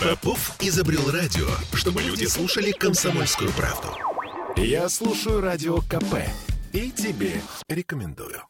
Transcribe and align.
Попов 0.00 0.56
изобрел 0.60 1.10
радио, 1.10 1.46
чтобы 1.74 2.00
люди 2.00 2.24
слушали 2.24 2.70
комсомольскую 2.72 3.50
правду. 3.52 3.88
Я 4.56 4.88
слушаю 4.88 5.42
радио 5.42 5.82
КП 5.82 6.24
и 6.72 6.90
тебе 6.90 7.42
рекомендую. 7.68 8.40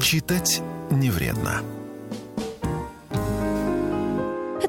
Читать 0.00 0.62
не 0.92 1.10
вредно. 1.10 1.62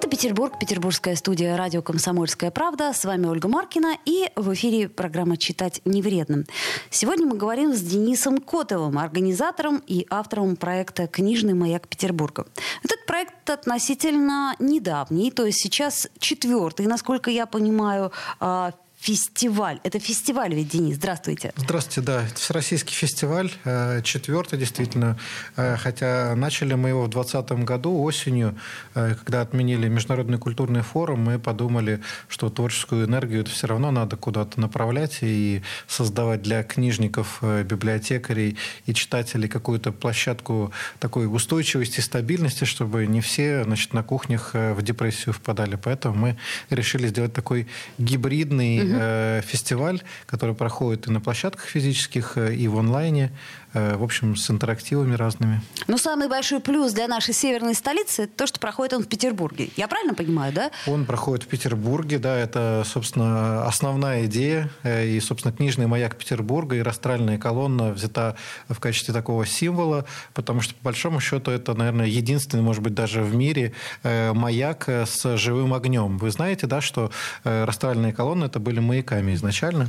Петербург, 0.07 0.57
петербургская 0.59 1.15
студия 1.15 1.57
радио 1.57 1.81
«Комсомольская 1.81 2.51
правда». 2.51 2.93
С 2.93 3.05
вами 3.05 3.25
Ольга 3.27 3.47
Маркина 3.47 3.97
и 4.05 4.29
в 4.35 4.53
эфире 4.53 4.87
программа 4.87 5.37
«Читать 5.37 5.81
не 5.85 6.01
вредно». 6.01 6.45
Сегодня 6.89 7.25
мы 7.25 7.37
говорим 7.37 7.73
с 7.73 7.81
Денисом 7.81 8.37
Котовым, 8.39 8.97
организатором 8.97 9.81
и 9.87 10.05
автором 10.09 10.55
проекта 10.55 11.07
«Книжный 11.07 11.53
маяк 11.53 11.87
Петербурга». 11.87 12.47
Этот 12.83 13.05
проект 13.05 13.49
относительно 13.49 14.55
недавний, 14.59 15.31
то 15.31 15.45
есть 15.45 15.59
сейчас 15.61 16.07
четвертый, 16.19 16.85
насколько 16.87 17.29
я 17.31 17.45
понимаю, 17.45 18.11
а, 18.39 18.73
фестиваль. 18.99 19.79
Это 19.83 19.97
фестиваль 19.97 20.53
ведь, 20.53 20.69
Денис, 20.69 20.97
здравствуйте. 20.97 21.53
Здравствуйте, 21.55 22.01
да. 22.01 22.23
Это 22.25 22.35
всероссийский 22.35 22.93
фестиваль, 22.93 23.49
э, 23.63 24.01
четвертый 24.03 24.59
действительно. 24.59 25.17
Э, 25.55 25.77
хотя 25.77 26.35
начали 26.35 26.73
мы 26.73 26.89
его 26.89 27.03
в 27.03 27.09
2020 27.09 27.63
году 27.63 28.01
осенью, 28.01 28.57
э, 28.95 29.15
когда 29.15 29.41
отменили 29.41 29.87
Международный 29.87 30.37
культурный 30.37 30.81
форум, 30.81 31.21
мы 31.21 31.39
подумали, 31.39 32.01
что 32.27 32.49
творческую 32.49 33.05
энергию 33.05 33.41
это 33.41 33.51
все 33.51 33.67
равно 33.67 33.89
надо 33.91 34.17
куда-то 34.17 34.59
направлять 34.59 35.19
и 35.21 35.61
создавать 35.87 36.41
для 36.41 36.63
книжников, 36.63 37.41
библиотекарей 37.41 38.57
и 38.85 38.93
читателей 38.93 39.47
какую-то 39.47 39.93
площадку 39.93 40.73
такой 40.99 41.33
устойчивости, 41.33 42.01
стабильности, 42.01 42.65
чтобы 42.65 43.07
не 43.07 43.21
все 43.21 43.63
значит, 43.63 43.93
на 43.93 44.03
кухнях 44.03 44.53
в 44.53 44.81
депрессию 44.81 45.33
впадали. 45.33 45.79
Поэтому 45.81 46.15
мы 46.15 46.37
решили 46.69 47.07
сделать 47.07 47.33
такой 47.33 47.67
гибридный 47.97 48.88
угу. 48.91 49.47
фестиваль, 49.47 50.01
который 50.25 50.55
проходит 50.55 51.07
и 51.07 51.11
на 51.11 51.21
площадках 51.21 51.65
физических, 51.65 52.37
э, 52.37 52.55
и 52.55 52.67
в 52.67 52.77
онлайне, 52.77 53.31
э, 53.68 53.68
в 53.73 54.03
общем, 54.03 54.35
с 54.35 54.49
интерактивами 54.49 55.15
разными. 55.15 55.61
Но 55.87 55.97
самый 55.97 56.27
большой 56.27 56.59
плюс 56.59 56.93
для 56.93 57.07
нашей 57.07 57.33
северной 57.33 57.75
столицы– 57.75 58.27
то, 58.35 58.47
что 58.47 58.59
проходит 58.59 58.93
он 58.93 59.03
в 59.03 59.07
Петербурге. 59.07 59.69
Я 59.75 59.87
правильно 59.87 60.13
понимаю, 60.13 60.53
да? 60.53 60.71
Он 60.87 61.05
проходит 61.05 61.45
в 61.45 61.47
Петербурге, 61.47 62.19
да, 62.19 62.35
это, 62.37 62.83
собственно, 62.85 63.65
основная 63.65 64.25
идея. 64.25 64.69
И, 64.83 65.19
собственно, 65.19 65.53
книжный 65.53 65.87
маяк 65.87 66.15
Петербурга 66.15 66.75
и 66.75 66.81
растральная 66.81 67.37
колонна 67.37 67.91
взята 67.91 68.35
в 68.67 68.79
качестве 68.79 69.13
такого 69.13 69.45
символа, 69.45 70.05
потому 70.33 70.61
что, 70.61 70.73
по 70.75 70.85
большому 70.85 71.19
счету, 71.19 71.51
это, 71.51 71.73
наверное, 71.73 72.07
единственный, 72.07 72.61
может 72.61 72.81
быть, 72.81 72.93
даже 72.93 73.21
в 73.21 73.35
мире 73.35 73.73
маяк 74.03 74.87
с 74.89 75.37
живым 75.37 75.73
огнем. 75.73 76.17
Вы 76.17 76.31
знаете, 76.31 76.67
да, 76.67 76.81
что 76.81 77.11
растральные 77.43 78.13
колонны– 78.13 78.45
это 78.45 78.59
были 78.59 78.79
маяками 78.79 79.33
изначально. 79.35 79.87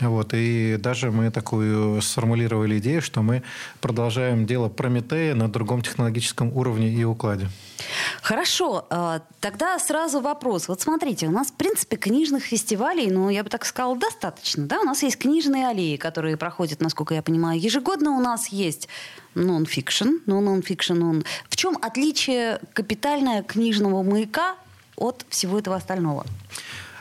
Вот, 0.00 0.32
и 0.32 0.76
даже 0.78 1.10
мы 1.10 1.30
такую 1.30 2.00
сформулировали 2.02 2.78
идею, 2.78 3.02
что 3.02 3.22
мы 3.22 3.42
продолжаем 3.80 4.46
дело 4.46 4.68
Прометея 4.68 5.34
на 5.34 5.48
другом 5.50 5.82
технологическом 5.82 6.56
уровне 6.56 6.88
и 6.88 7.04
укладе. 7.04 7.48
Хорошо, 8.22 8.86
а, 8.90 9.22
тогда 9.40 9.78
сразу 9.78 10.20
вопрос. 10.20 10.68
Вот 10.68 10.80
смотрите, 10.80 11.26
у 11.26 11.30
нас, 11.30 11.48
в 11.48 11.54
принципе, 11.54 11.96
книжных 11.96 12.44
фестивалей, 12.44 13.10
ну, 13.10 13.28
я 13.28 13.42
бы 13.42 13.50
так 13.50 13.64
сказала, 13.64 13.96
достаточно. 13.96 14.66
Да? 14.66 14.80
У 14.80 14.84
нас 14.84 15.02
есть 15.02 15.18
книжные 15.18 15.66
аллеи, 15.66 15.96
которые 15.96 16.36
проходят, 16.36 16.80
насколько 16.80 17.14
я 17.14 17.22
понимаю, 17.22 17.60
ежегодно 17.60 18.12
у 18.12 18.20
нас 18.20 18.48
есть 18.48 18.88
нон-фикшн, 19.34 20.18
но 20.26 20.40
нон-фикшн 20.40 21.02
он... 21.02 21.24
В 21.48 21.56
чем 21.56 21.76
отличие 21.82 22.60
капитальное 22.72 23.42
книжного 23.42 24.02
маяка 24.02 24.54
от 24.96 25.24
всего 25.28 25.58
этого 25.58 25.76
остального? 25.76 26.24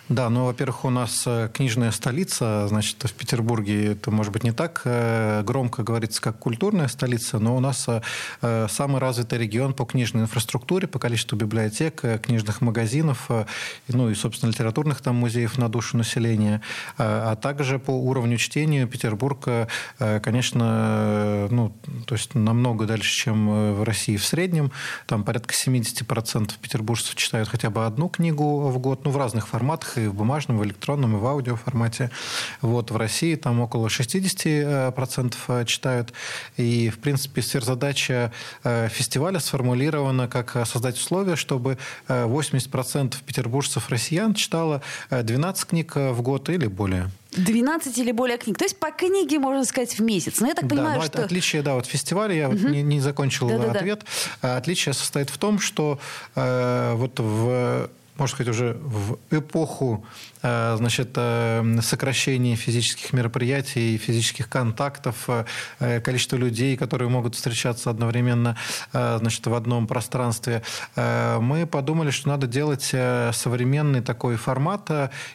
Да, 0.10 0.30
ну, 0.30 0.46
во-первых, 0.46 0.86
у 0.86 0.90
нас 0.90 1.24
э, 1.26 1.50
книжная 1.54 1.92
столица, 1.92 2.66
значит, 2.70 3.04
в 3.04 3.14
Петербурге 3.14 3.92
это, 3.92 4.10
может 4.10 4.32
быть, 4.32 4.46
не 4.46 4.54
так 4.54 4.84
э, 4.86 5.44
громко 5.44 5.84
говорится, 5.84 6.22
как 6.22 6.40
культурная 6.40 6.88
столица, 6.88 7.40
но 7.40 7.58
у 7.58 7.60
нас 7.60 7.88
э, 7.90 8.68
самый 8.70 9.02
развитый 9.02 9.38
регион 9.38 9.74
по 9.74 9.84
книжной 9.84 10.22
инфраструктуре, 10.22 10.88
по 10.88 10.98
количеству 10.98 11.38
библиотек, 11.38 12.04
книжных 12.22 12.62
магазинов, 12.62 13.30
ну 13.90 14.10
и, 14.10 14.16
собственно, 14.16 14.52
литературных 14.52 15.02
там 15.02 15.16
музеев 15.18 15.58
на 15.58 15.68
душу 15.68 15.98
населения, 15.98 16.62
а 16.98 17.36
также 17.36 17.78
по 17.78 17.92
уровню 17.92 18.38
чтения 18.38 18.88
Петербург, 18.88 19.46
конечно, 19.98 21.48
ну, 21.52 21.74
то 22.06 22.16
есть 22.16 22.34
намного 22.34 22.86
дальше, 22.86 23.12
чем 23.12 23.74
в 23.76 23.84
России 23.84 24.16
в 24.16 24.26
среднем, 24.26 24.72
там 25.06 25.24
порядка 25.24 25.54
70% 25.54 26.54
петербуржцев 26.62 27.16
читают 27.16 27.50
хотя 27.50 27.70
бы 27.70 27.86
одну 27.86 28.08
книгу 28.08 28.70
в 28.70 28.78
год, 28.80 29.04
ну, 29.04 29.12
в 29.12 29.18
разных 29.18 29.48
форматах, 29.48 29.97
и 30.02 30.08
в 30.08 30.14
бумажном, 30.14 30.58
и 30.58 30.60
в 30.62 30.66
электронном, 30.66 31.16
и 31.18 31.20
в 31.20 31.26
аудио 31.26 31.56
формате. 31.56 32.10
Вот 32.62 32.92
в 32.92 32.98
России 32.98 33.36
там 33.36 33.60
около 33.60 33.88
60% 33.88 35.36
э, 35.48 35.66
читают. 35.66 36.14
И, 36.58 36.90
в 36.90 37.00
принципе, 37.00 37.42
сверхзадача 37.42 38.32
э, 38.64 38.90
фестиваля 38.90 39.40
сформулирована 39.40 40.28
как 40.28 40.56
э, 40.56 40.66
создать 40.66 40.98
условия, 40.98 41.36
чтобы 41.36 41.78
80% 42.08 43.16
петербуржцев 43.26 43.90
россиян 43.90 44.34
читало 44.34 44.82
12 45.10 45.66
книг 45.66 45.96
в 45.96 46.22
год 46.22 46.50
или 46.50 46.68
более. 46.68 47.10
12 47.32 47.98
или 47.98 48.12
более 48.12 48.38
книг. 48.38 48.58
То 48.58 48.66
есть 48.66 48.80
по 48.80 48.92
книге, 48.92 49.40
можно 49.40 49.64
сказать, 49.66 49.98
в 49.98 50.02
месяц. 50.02 50.40
Но 50.40 50.48
я 50.48 50.54
так 50.54 50.70
понимаю, 50.70 51.00
да, 51.00 51.06
что... 51.06 51.24
Отличие, 51.24 51.62
да, 51.62 51.76
вот 51.76 51.86
фестиваля, 51.86 52.34
я 52.34 52.50
угу. 52.50 52.58
вот 52.58 52.70
не, 52.72 52.82
не 52.82 53.00
закончил 53.00 53.48
Да-да-да. 53.48 53.80
ответ. 53.80 54.06
Отличие 54.42 54.94
состоит 54.94 55.30
в 55.30 55.38
том, 55.38 55.60
что 55.60 56.00
э, 56.36 56.94
вот 56.96 57.20
в 57.20 57.90
можно 58.20 58.36
сказать, 58.36 58.54
уже 58.54 58.78
в 58.82 59.18
эпоху 59.32 60.06
Э, 60.48 60.76
значит, 60.78 61.10
э, 61.16 61.80
сокращение 61.82 62.56
физических 62.56 63.14
мероприятий, 63.14 63.98
физических 63.98 64.50
контактов, 64.50 65.30
э, 65.80 66.00
количество 66.02 66.38
людей, 66.38 66.78
которые 66.78 67.10
могут 67.10 67.36
встречаться 67.36 67.90
одновременно 67.90 68.58
значит, 68.92 69.46
в 69.48 69.54
одном 69.54 69.88
пространстве, 69.88 70.64
мы 70.96 71.68
подумали, 71.70 72.12
что 72.12 72.30
надо 72.30 72.48
делать 72.48 72.84
современный 72.84 74.02
такой 74.02 74.36
формат, 74.36 74.90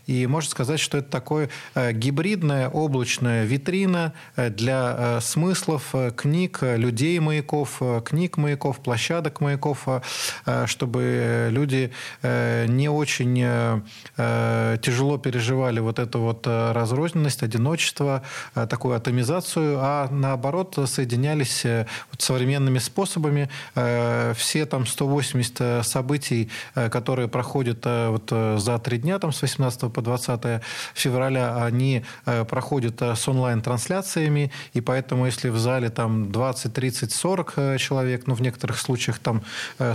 и 0.07 0.27
можно 0.27 0.51
сказать, 0.51 0.81
что 0.81 0.99
это 0.99 1.11
такое 1.11 1.49
гибридная 1.75 2.69
облачная 2.69 3.45
витрина 3.45 4.13
для 4.37 5.21
смыслов 5.21 5.95
книг, 6.17 6.59
людей 6.63 7.19
маяков, 7.19 7.81
книг 8.05 8.37
маяков, 8.37 8.79
площадок 8.81 9.41
маяков, 9.41 9.87
чтобы 10.67 11.49
люди 11.51 11.93
не 12.73 12.89
очень 12.89 13.37
тяжело 14.17 15.03
тяжело 15.03 15.19
переживали 15.19 15.81
вот 15.81 15.99
эту 15.99 16.21
вот 16.21 16.47
э, 16.47 16.73
разрозненность, 16.73 17.43
одиночество, 17.43 18.23
э, 18.55 18.67
такую 18.67 18.95
атомизацию, 18.95 19.79
а 19.81 20.09
наоборот 20.11 20.79
соединялись 20.87 21.65
э, 21.65 21.87
вот 22.11 22.23
современными 22.23 22.79
способами. 22.79 23.49
Все 24.35 24.67
там 24.67 24.87
180 24.87 25.85
событий, 25.85 26.51
которые 26.75 27.29
проходят 27.29 27.85
вот 27.85 28.31
за 28.31 28.79
три 28.79 28.99
дня, 28.99 29.19
там 29.19 29.33
с 29.33 29.43
18 29.43 29.93
по 29.93 30.03
20 30.03 30.63
февраля, 30.95 31.65
они 31.65 32.05
проходят 32.49 33.03
с 33.03 33.29
онлайн-трансляциями, 33.29 34.51
и 34.75 34.81
поэтому 34.81 35.27
если 35.27 35.51
в 35.51 35.59
зале 35.59 35.91
там 35.91 36.31
20, 36.31 36.73
30, 36.73 37.13
40 37.13 37.79
человек, 37.79 38.27
ну 38.27 38.35
в 38.35 38.41
некоторых 38.43 38.79
случаях 38.79 39.19
там 39.19 39.43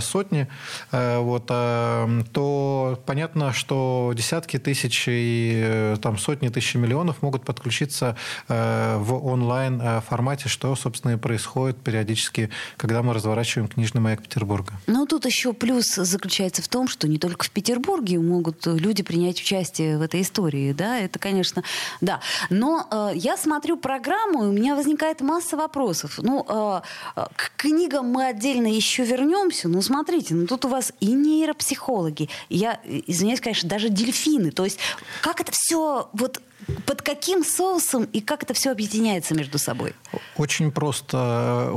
сотни, 0.00 0.46
вот, 0.92 1.46
то 1.46 2.67
понятно, 3.06 3.52
что 3.52 4.12
десятки 4.14 4.58
тысяч 4.58 5.04
и 5.08 5.62
э, 5.64 5.96
там 6.00 6.18
сотни 6.18 6.48
тысяч 6.48 6.74
миллионов 6.74 7.22
могут 7.22 7.44
подключиться 7.44 8.16
э, 8.48 8.96
в 8.98 9.26
онлайн 9.26 9.80
э, 9.80 10.00
формате, 10.00 10.48
что, 10.48 10.74
собственно, 10.76 11.12
и 11.12 11.16
происходит 11.16 11.78
периодически, 11.78 12.50
когда 12.76 13.02
мы 13.02 13.14
разворачиваем 13.14 13.68
книжный 13.68 14.00
маяк 14.00 14.22
Петербурга. 14.22 14.72
Ну, 14.86 15.06
тут 15.06 15.26
еще 15.26 15.52
плюс 15.52 15.94
заключается 15.94 16.62
в 16.62 16.68
том, 16.68 16.88
что 16.88 17.08
не 17.08 17.18
только 17.18 17.44
в 17.44 17.50
Петербурге 17.50 18.18
могут 18.18 18.66
люди 18.66 19.02
принять 19.02 19.40
участие 19.40 19.98
в 19.98 20.02
этой 20.02 20.22
истории, 20.22 20.72
да, 20.72 20.98
это, 20.98 21.18
конечно, 21.18 21.62
да. 22.00 22.20
Но 22.50 22.86
э, 22.90 23.12
я 23.14 23.36
смотрю 23.36 23.76
программу, 23.76 24.44
и 24.44 24.48
у 24.48 24.52
меня 24.52 24.74
возникает 24.74 25.20
масса 25.20 25.56
вопросов. 25.56 26.18
Ну, 26.22 26.44
э, 26.48 26.80
к 27.36 27.52
книгам 27.56 28.06
мы 28.06 28.26
отдельно 28.26 28.66
еще 28.66 29.04
вернемся, 29.04 29.68
но 29.68 29.82
смотрите, 29.82 30.34
ну 30.34 30.46
тут 30.46 30.64
у 30.64 30.68
вас 30.68 30.92
и 31.00 31.12
нейропсихологи, 31.12 32.28
я, 32.58 32.80
извиняюсь, 32.84 33.40
конечно, 33.40 33.68
даже 33.68 33.88
дельфины, 33.88 34.50
то 34.50 34.64
есть 34.64 34.78
как 35.22 35.40
это 35.40 35.52
все 35.54 36.08
вот 36.12 36.40
под 36.84 37.02
каким 37.02 37.44
соусом 37.44 38.04
и 38.04 38.20
как 38.20 38.42
это 38.42 38.52
все 38.52 38.70
объединяется 38.70 39.34
между 39.34 39.58
собой? 39.58 39.94
Очень 40.36 40.70
просто. 40.70 41.70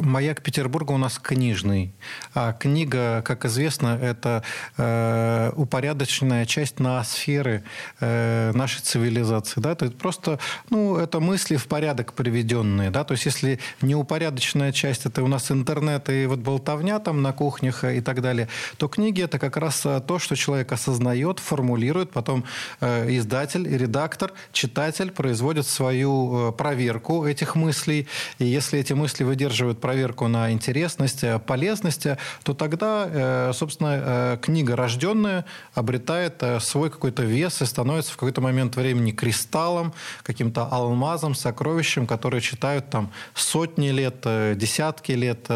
Маяк 0.00 0.42
Петербурга 0.42 0.92
у 0.92 0.98
нас 0.98 1.18
книжный. 1.18 1.92
А 2.34 2.52
книга, 2.52 3.22
как 3.22 3.44
известно, 3.44 3.98
это 4.00 4.42
э, 4.76 5.52
упорядоченная 5.56 6.46
часть 6.46 6.80
ноосферы 6.80 7.64
э, 8.00 8.52
нашей 8.54 8.80
цивилизации. 8.80 9.60
Да? 9.60 9.74
То 9.74 9.86
есть 9.86 9.98
просто 9.98 10.38
ну, 10.70 10.96
это 10.96 11.20
мысли 11.20 11.56
в 11.56 11.66
порядок 11.66 12.12
приведенные. 12.14 12.90
Да? 12.90 13.04
То 13.04 13.12
есть 13.12 13.26
если 13.26 13.58
неупорядоченная 13.82 14.72
часть 14.72 15.04
это 15.06 15.22
у 15.22 15.28
нас 15.28 15.50
интернет 15.50 16.08
и 16.08 16.26
вот 16.26 16.38
болтовня 16.38 17.00
там 17.00 17.22
на 17.22 17.32
кухнях 17.32 17.84
и 17.84 18.00
так 18.00 18.22
далее, 18.22 18.48
то 18.78 18.88
книги 18.88 19.22
это 19.22 19.38
как 19.38 19.56
раз 19.56 19.80
то, 19.80 20.18
что 20.18 20.36
человек 20.36 20.72
осознает, 20.72 21.38
формулирует, 21.38 22.12
потом 22.12 22.44
э, 22.80 23.14
издатель 23.16 23.66
и 23.66 23.76
редактор 23.76 23.95
редактор, 23.96 24.32
читатель 24.52 25.10
производит 25.10 25.66
свою 25.66 26.50
э, 26.50 26.52
проверку 26.52 27.24
этих 27.24 27.54
мыслей. 27.56 28.06
И 28.38 28.44
если 28.44 28.78
эти 28.78 28.92
мысли 28.92 29.24
выдерживают 29.24 29.80
проверку 29.80 30.28
на 30.28 30.52
интересность, 30.52 31.24
э, 31.24 31.38
полезность, 31.38 32.06
то 32.42 32.52
тогда, 32.52 33.08
э, 33.10 33.52
собственно, 33.54 34.38
книга 34.42 34.76
рожденная 34.76 35.46
обретает 35.74 36.42
свой 36.60 36.90
какой-то 36.90 37.22
вес 37.22 37.62
и 37.62 37.64
становится 37.64 38.12
в 38.12 38.16
какой-то 38.16 38.42
момент 38.42 38.76
времени 38.76 39.12
кристаллом, 39.12 39.94
каким-то 40.22 40.66
алмазом, 40.66 41.34
сокровищем, 41.34 42.06
которые 42.06 42.42
читают 42.42 42.90
там 42.90 43.10
сотни 43.34 43.88
лет, 43.88 44.26
десятки 44.58 45.12
лет. 45.12 45.48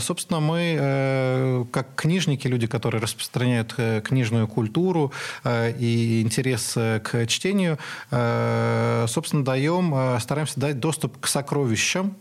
Собственно, 0.00 0.40
мы, 0.40 1.66
как 1.72 1.94
книжники, 1.94 2.48
люди, 2.48 2.66
которые 2.66 3.02
распространяют 3.02 3.74
книжную 4.04 4.48
культуру 4.48 5.12
и 5.44 6.22
интерес 6.22 6.72
к 6.74 7.26
чтению, 7.26 7.65
Э, 8.10 9.06
собственно, 9.08 9.44
даем, 9.44 9.94
э, 9.94 10.20
стараемся 10.20 10.60
дать 10.60 10.78
доступ 10.78 11.18
к 11.20 11.26
сокровищам, 11.26 12.16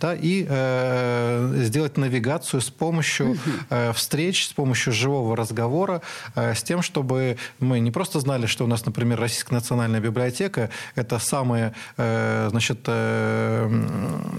да, 0.00 0.14
и 0.14 0.46
э, 0.48 1.62
сделать 1.64 1.96
навигацию 1.96 2.60
с 2.60 2.70
помощью 2.70 3.36
э, 3.70 3.92
встреч, 3.92 4.46
с 4.46 4.52
помощью 4.52 4.92
живого 4.92 5.36
разговора, 5.36 6.02
э, 6.34 6.54
с 6.54 6.62
тем, 6.62 6.82
чтобы 6.82 7.36
мы 7.60 7.80
не 7.80 7.90
просто 7.90 8.20
знали, 8.20 8.46
что 8.46 8.64
у 8.64 8.66
нас, 8.66 8.86
например, 8.86 9.20
Российская 9.20 9.54
национальная 9.54 10.00
библиотека– 10.00 10.70
это 10.94 11.18
самое, 11.18 11.74
э, 11.96 12.48
значит, 12.50 12.80
э, 12.86 13.68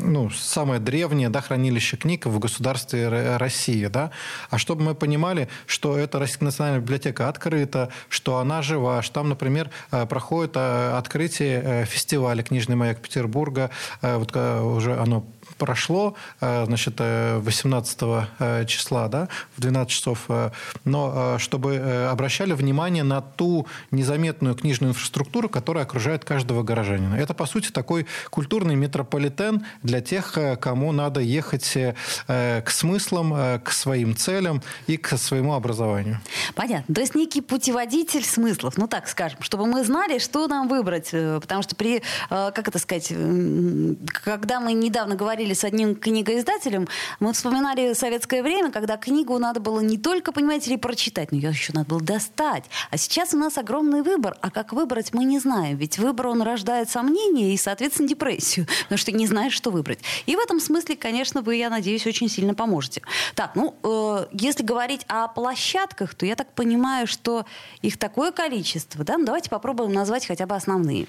ну, 0.01 0.29
самое 0.29 0.79
древнее 0.79 1.29
да, 1.29 1.41
хранилище 1.41 1.97
книг 1.97 2.25
в 2.25 2.39
государстве 2.39 3.37
России, 3.37 3.87
да, 3.87 4.11
а 4.49 4.57
чтобы 4.57 4.83
мы 4.83 4.95
понимали, 4.95 5.49
что 5.65 5.97
эта 5.97 6.19
Российская 6.19 6.45
национальная 6.45 6.81
библиотека 6.81 7.29
открыта, 7.29 7.89
что 8.09 8.37
она 8.37 8.61
жива, 8.61 9.01
что 9.01 9.19
там, 9.19 9.29
например, 9.29 9.69
э, 9.91 10.05
проходит 10.05 10.55
э, 10.55 10.97
открытие 10.97 11.61
э, 11.63 11.85
фестиваля 11.85 12.41
«Книжный 12.41 12.77
маяк 12.77 13.01
Петербурга», 13.01 13.69
вот 14.01 14.35
уже 14.35 14.97
оно 14.97 15.25
прошло, 15.59 16.15
э, 16.41 16.65
значит, 16.65 16.95
18 16.99 18.01
э, 18.01 18.25
э, 18.39 18.65
числа, 18.65 19.07
да, 19.09 19.27
в 19.55 19.61
12 19.61 19.91
часов, 19.91 20.27
но 20.85 21.37
чтобы 21.37 22.07
обращали 22.09 22.53
внимание 22.53 23.03
на 23.03 23.21
ту 23.21 23.67
незаметную 23.91 24.55
книжную 24.55 24.91
инфраструктуру, 24.91 25.49
которая 25.49 25.83
окружает 25.83 26.23
каждого 26.23 26.63
горожанина. 26.63 27.15
Это, 27.15 27.33
по 27.33 27.45
сути, 27.45 27.69
такой 27.69 28.07
культурный 28.29 28.75
метрополитен 28.75 29.65
для 29.83 30.01
тех, 30.01 30.37
кому 30.59 30.91
надо 30.91 31.19
ехать 31.19 31.77
к 32.27 32.69
смыслам, 32.69 33.59
к 33.59 33.71
своим 33.71 34.15
целям 34.15 34.61
и 34.87 34.97
к 34.97 35.17
своему 35.17 35.53
образованию. 35.53 36.19
Понятно. 36.55 36.95
То 36.95 37.01
есть 37.01 37.15
некий 37.15 37.41
путеводитель 37.41 38.23
смыслов, 38.23 38.77
ну 38.77 38.87
так 38.87 39.07
скажем, 39.07 39.41
чтобы 39.41 39.65
мы 39.65 39.83
знали, 39.83 40.19
что 40.19 40.47
нам 40.47 40.69
выбрать. 40.69 41.09
Потому 41.11 41.63
что 41.63 41.75
при, 41.75 42.01
как 42.29 42.67
это 42.67 42.79
сказать, 42.79 43.09
когда 44.23 44.59
мы 44.61 44.73
недавно 44.73 45.15
говорили 45.15 45.48
говорили 45.49 45.53
с 45.53 45.63
одним 45.63 45.95
книгоиздателем, 45.95 46.87
мы 47.19 47.33
вспоминали 47.33 47.93
советское 47.93 48.43
время, 48.43 48.71
когда 48.71 48.97
книгу 48.97 49.37
надо 49.37 49.59
было 49.59 49.79
не 49.79 49.97
только, 49.97 50.31
понимаете 50.31 50.71
ли, 50.71 50.77
прочитать, 50.77 51.31
но 51.31 51.37
ее 51.37 51.49
еще 51.49 51.73
надо 51.73 51.89
было 51.89 52.01
достать. 52.01 52.65
А 52.91 52.97
сейчас 52.97 53.33
у 53.33 53.37
нас 53.37 53.57
огромный 53.57 54.01
выбор, 54.01 54.35
а 54.41 54.51
как 54.51 54.73
выбрать, 54.73 55.13
мы 55.13 55.23
не 55.23 55.39
знаем. 55.39 55.77
Ведь 55.77 55.97
выбор, 55.97 56.27
он 56.27 56.41
рождает 56.41 56.89
сомнения 56.89 57.53
и, 57.53 57.57
соответственно, 57.57 58.07
депрессию, 58.07 58.67
потому 58.83 58.97
что 58.97 59.11
не 59.11 59.27
знаешь, 59.27 59.53
что 59.53 59.71
выбрать. 59.71 59.99
И 60.27 60.35
в 60.35 60.39
этом 60.39 60.59
смысле, 60.59 60.95
конечно, 60.95 61.41
вы, 61.41 61.55
я 61.55 61.69
надеюсь, 61.69 62.05
очень 62.07 62.29
сильно 62.29 62.53
поможете. 62.53 63.01
Так, 63.35 63.55
ну, 63.55 63.75
э, 63.83 64.27
если 64.31 64.63
говорить 64.63 65.01
о 65.07 65.27
площадках, 65.27 66.13
то 66.13 66.25
я 66.25 66.35
так 66.35 66.51
понимаю, 66.53 67.07
что 67.07 67.45
их 67.81 67.97
такое 67.97 68.31
количество, 68.31 69.03
да? 69.03 69.17
Ну, 69.17 69.25
давайте 69.25 69.49
попробуем 69.49 69.93
назвать 69.93 70.27
хотя 70.27 70.45
бы 70.45 70.55
основные. 70.55 71.07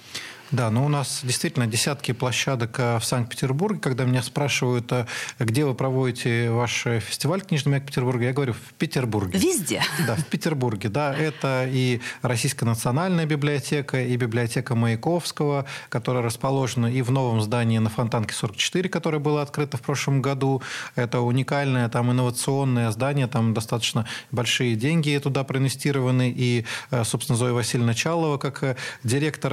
Да, 0.52 0.68
ну 0.70 0.84
у 0.84 0.88
нас 0.88 1.20
действительно 1.22 1.68
десятки 1.68 2.10
площадок 2.10 2.74
э, 2.80 2.98
в 2.98 3.04
Санкт-Петербурге. 3.04 3.78
Когда 3.78 4.04
меня 4.04 4.20
спрашивают, 4.20 4.90
э, 4.90 5.06
где 5.38 5.64
вы 5.64 5.74
проводите 5.74 6.50
ваш 6.50 6.86
фестиваль 7.00 7.42
«Книжный 7.42 7.70
маяк 7.70 7.86
Петербурга», 7.86 8.24
я 8.24 8.32
говорю, 8.32 8.54
в 8.54 8.74
Петербурге. 8.74 9.38
Везде? 9.38 9.80
Да, 10.08 10.16
в 10.16 10.26
Петербурге. 10.26 10.88
Да, 10.88 11.14
это 11.14 11.68
и 11.68 12.00
Российская 12.22 12.66
национальная 12.66 13.26
библиотека, 13.26 14.02
и 14.02 14.16
библиотека 14.16 14.74
Маяковского, 14.74 15.66
которая 15.88 16.24
расположена 16.24 16.86
и 16.86 17.00
в 17.02 17.12
новом 17.12 17.40
здании 17.40 17.78
на 17.78 17.90
Фонтанке 17.90 18.34
44, 18.34 18.88
которое 18.88 19.20
было 19.20 19.42
открыто 19.42 19.76
в 19.76 19.82
прошлом 19.82 20.20
году. 20.20 20.62
Это 20.96 21.20
уникальное, 21.20 21.88
там, 21.88 22.10
инновационное 22.10 22.90
здание, 22.90 23.28
там 23.28 23.54
достаточно 23.54 24.06
большие 24.32 24.74
деньги 24.74 25.16
туда 25.22 25.44
проинвестированы. 25.44 26.34
И, 26.36 26.64
э, 26.90 27.04
собственно, 27.04 27.36
Зоя 27.36 27.52
Васильевна 27.52 27.94
Чалова, 27.94 28.36
как 28.38 28.76
директор, 29.04 29.52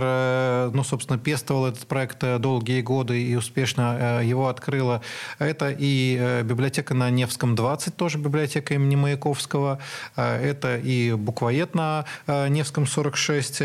ну, 0.73 0.83
собственно, 0.87 1.19
пестовал 1.19 1.67
этот 1.67 1.85
проект 1.87 2.23
э, 2.23 2.39
долгие 2.39 2.81
годы 2.81 3.21
и 3.21 3.35
успешно 3.35 4.19
э, 4.21 4.25
его 4.25 4.47
открыла. 4.47 5.01
Это 5.39 5.69
и 5.69 6.17
э, 6.19 6.43
библиотека 6.43 6.93
на 6.93 7.09
Невском 7.09 7.55
20, 7.55 7.95
тоже 7.95 8.17
библиотека 8.17 8.73
имени 8.73 8.95
Маяковского. 8.95 9.79
Это 10.15 10.77
и 10.77 11.13
буквоед 11.13 11.75
на 11.75 12.05
Невском 12.27 12.87
46, 12.87 13.61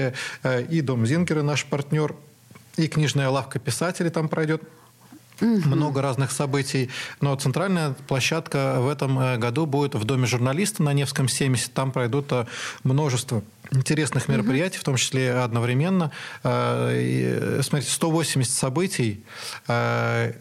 и 0.71 0.81
Дом 0.81 1.07
Зингера, 1.07 1.43
наш 1.43 1.65
партнер, 1.65 2.15
и 2.77 2.89
книжная 2.89 3.29
лавка 3.29 3.59
писателей 3.59 4.11
там 4.11 4.29
пройдет 4.29 4.63
много 5.43 6.03
разных 6.03 6.33
событий. 6.33 6.89
Но 7.21 7.35
центральная 7.37 7.95
площадка 8.09 8.77
в 8.79 8.89
этом 8.89 9.39
году 9.39 9.67
будет 9.67 9.95
в 9.95 10.05
Доме 10.05 10.27
журналиста 10.27 10.83
на 10.83 10.93
Невском 10.93 11.29
70. 11.29 11.73
Там 11.73 11.93
пройдут 11.93 12.33
множество 12.85 13.43
интересных 13.71 14.29
мероприятий, 14.29 14.79
в 14.79 14.85
том 14.85 14.97
числе 14.97 15.33
одновременно. 15.33 16.11
Э, 16.43 17.61
смотрите, 17.63 17.93
180 17.93 18.53
событий 18.53 19.25
э, 19.69 20.33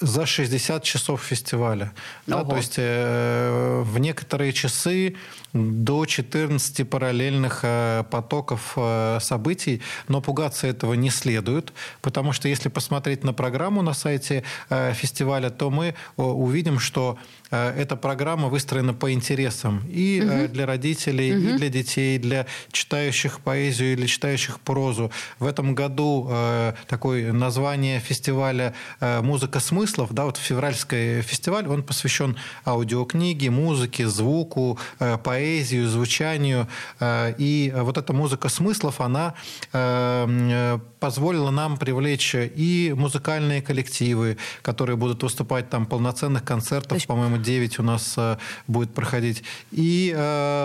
за 0.00 0.26
60 0.26 0.82
часов 0.82 1.22
фестиваля. 1.22 1.92
Да, 2.26 2.44
то 2.44 2.56
есть 2.56 2.74
э, 2.76 3.82
в 3.84 3.98
некоторые 3.98 4.52
часы 4.52 5.16
до 5.52 6.04
14 6.04 6.88
параллельных 6.88 7.60
э, 7.62 8.04
потоков 8.10 8.74
э, 8.76 9.18
событий, 9.20 9.82
но 10.08 10.20
пугаться 10.20 10.66
этого 10.66 10.94
не 10.94 11.10
следует, 11.10 11.72
потому 12.00 12.32
что 12.32 12.48
если 12.48 12.68
посмотреть 12.68 13.24
на 13.24 13.32
программу 13.32 13.82
на 13.82 13.94
сайте 13.94 14.44
э, 14.70 14.92
фестиваля, 14.94 15.50
то 15.50 15.70
мы 15.70 15.86
э, 15.86 16.22
увидим, 16.22 16.78
что 16.78 17.18
Э, 17.50 17.70
эта 17.70 17.96
программа 17.96 18.48
выстроена 18.48 18.94
по 18.94 19.12
интересам 19.12 19.82
и 19.88 20.22
угу. 20.22 20.52
для 20.52 20.66
родителей, 20.66 21.36
угу. 21.36 21.48
и 21.48 21.52
для 21.54 21.68
детей, 21.68 22.18
для 22.18 22.46
читающих 22.72 23.40
поэзию 23.40 23.92
или 23.94 24.06
читающих 24.06 24.60
прозу. 24.60 25.10
В 25.38 25.46
этом 25.46 25.74
году 25.74 26.28
э, 26.30 26.74
такое 26.86 27.32
название 27.32 28.00
фестиваля 28.00 28.74
э, 29.00 29.22
«Музыка 29.22 29.60
смыслов», 29.88 30.12
да, 30.12 30.24
вот 30.24 30.36
февральский 30.36 31.22
фестиваль, 31.22 31.66
он 31.66 31.82
посвящен 31.82 32.36
аудиокниге, 32.66 33.50
музыке, 33.50 34.06
звуку, 34.06 34.78
э, 35.00 35.18
поэзию, 35.18 35.88
звучанию. 35.88 36.68
Э, 37.00 37.34
и 37.38 37.72
вот 37.74 37.98
эта 37.98 38.12
музыка 38.12 38.48
смыслов, 38.48 39.00
она 39.00 39.34
э, 39.72 40.78
позволила 41.00 41.50
нам 41.50 41.76
привлечь 41.76 42.34
и 42.34 42.94
музыкальные 42.96 43.62
коллективы, 43.62 44.36
которые 44.62 44.96
будут 44.96 45.22
выступать 45.22 45.70
там 45.70 45.86
полноценных 45.86 46.44
концертов, 46.44 47.06
по-моему, 47.06 47.38
9 47.38 47.78
у 47.78 47.82
нас 47.82 48.18
будет 48.66 48.92
проходить. 48.94 49.44
И, 49.70 50.12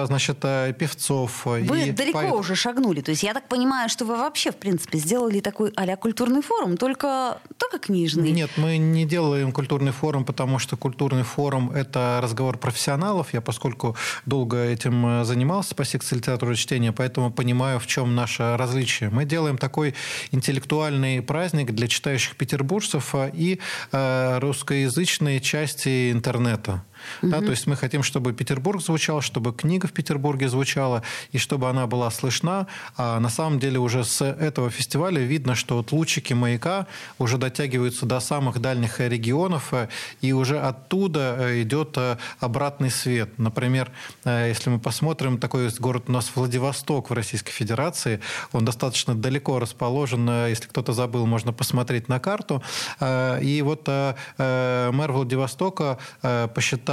значит, 0.08 0.40
певцов. 0.40 1.46
Вы 1.46 1.90
и 1.90 1.92
далеко 1.92 2.20
поэт... 2.20 2.34
уже 2.34 2.56
шагнули. 2.56 3.02
То 3.02 3.12
есть 3.12 3.24
я 3.24 3.34
так 3.34 3.48
понимаю, 3.48 3.90
что 3.90 4.06
вы 4.06 4.18
вообще, 4.18 4.52
в 4.52 4.56
принципе, 4.56 4.98
сделали 4.98 5.40
такой 5.40 5.72
а 5.76 5.96
культурный 5.98 6.42
форум, 6.42 6.78
только, 6.78 7.40
только 7.58 7.78
книжный. 7.78 8.32
Нет, 8.32 8.50
мы 8.58 8.78
не 8.78 9.06
делаем 9.14 9.52
культурный 9.52 9.92
форум, 9.92 10.26
потому 10.26 10.58
что 10.58 10.76
культурный 10.76 11.22
форум– 11.22 11.70
это 11.76 12.20
разговор 12.24 12.58
профессионалов. 12.58 13.32
Я, 13.32 13.42
поскольку 13.42 13.96
долго 14.26 14.58
этим 14.58 15.24
занимался 15.24 15.76
по 15.76 15.86
секции 15.86 16.16
литературы 16.16 16.56
чтения, 16.56 16.92
поэтому 16.92 17.32
понимаю, 17.32 17.80
в 17.80 17.86
чем 17.86 18.16
наше 18.16 18.58
различие. 18.58 19.12
Мы 19.12 19.26
делаем 19.26 19.60
такой 19.60 19.94
интеллектуальный 20.32 21.22
праздник 21.22 21.74
для 21.74 21.88
читающих 21.88 22.36
петербуржцев 22.36 23.14
и 23.14 23.60
русскоязычной 23.92 25.40
части 25.42 26.12
интернета. 26.12 26.84
Угу. 27.22 27.32
Да, 27.32 27.40
то 27.42 27.52
есть 27.52 27.68
мы 27.68 27.76
хотим, 27.76 28.04
чтобы 28.04 28.34
Петербург 28.34 28.82
звучал, 28.82 29.22
чтобы 29.22 29.54
книга 29.54 29.88
в 29.88 29.92
Петербурге 29.94 30.50
звучала, 30.50 31.04
и 31.32 31.38
чтобы 31.38 31.70
она 31.70 31.88
была 31.88 32.12
слышна. 32.12 32.68
А 32.98 33.20
на 33.20 33.30
самом 33.30 33.60
деле 33.60 33.80
уже 33.80 34.04
с 34.04 34.22
этого 34.22 34.70
фестиваля 34.70 35.22
видно, 35.22 35.56
что 35.56 35.78
вот 35.78 35.92
лучики 35.92 36.34
маяка 36.34 36.88
уже 37.20 37.38
дотягиваются 37.38 38.06
до 38.06 38.20
самых 38.20 38.60
дальних 38.60 39.00
регионов, 39.00 39.74
э, 39.74 39.88
и 40.22 40.34
уже 40.34 40.60
оттуда 40.60 41.36
э, 41.40 41.62
идет 41.62 41.98
э, 41.98 42.18
обратный 42.40 42.90
свет. 42.90 43.38
Например, 43.38 43.92
если 44.26 44.70
мы 44.70 44.80
посмотрим, 44.80 45.38
такой 45.38 45.70
город 45.80 46.04
у 46.08 46.12
нас 46.12 46.32
Владивосток 46.36 47.10
в 47.10 47.14
Российской 47.14 47.52
Федерации, 47.52 48.20
он 48.52 48.66
достаточно 48.66 49.16
далеко 49.16 49.60
расположен, 49.60 50.30
если 50.48 50.68
кто-то 50.68 50.94
забыл, 50.94 51.26
можно 51.26 51.54
посмотреть 51.54 52.10
на 52.10 52.20
карту. 52.20 52.62
И 53.02 53.62
вот 53.64 53.88
мэр 53.88 55.12
Владивостока 55.12 55.98
посчитал 56.22 56.93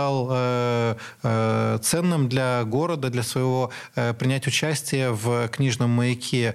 ценным 1.82 2.28
для 2.28 2.64
города, 2.64 3.10
для 3.10 3.22
своего 3.22 3.70
принять 3.94 4.46
участие 4.46 5.12
в 5.12 5.48
книжном 5.48 5.90
маяке 5.90 6.54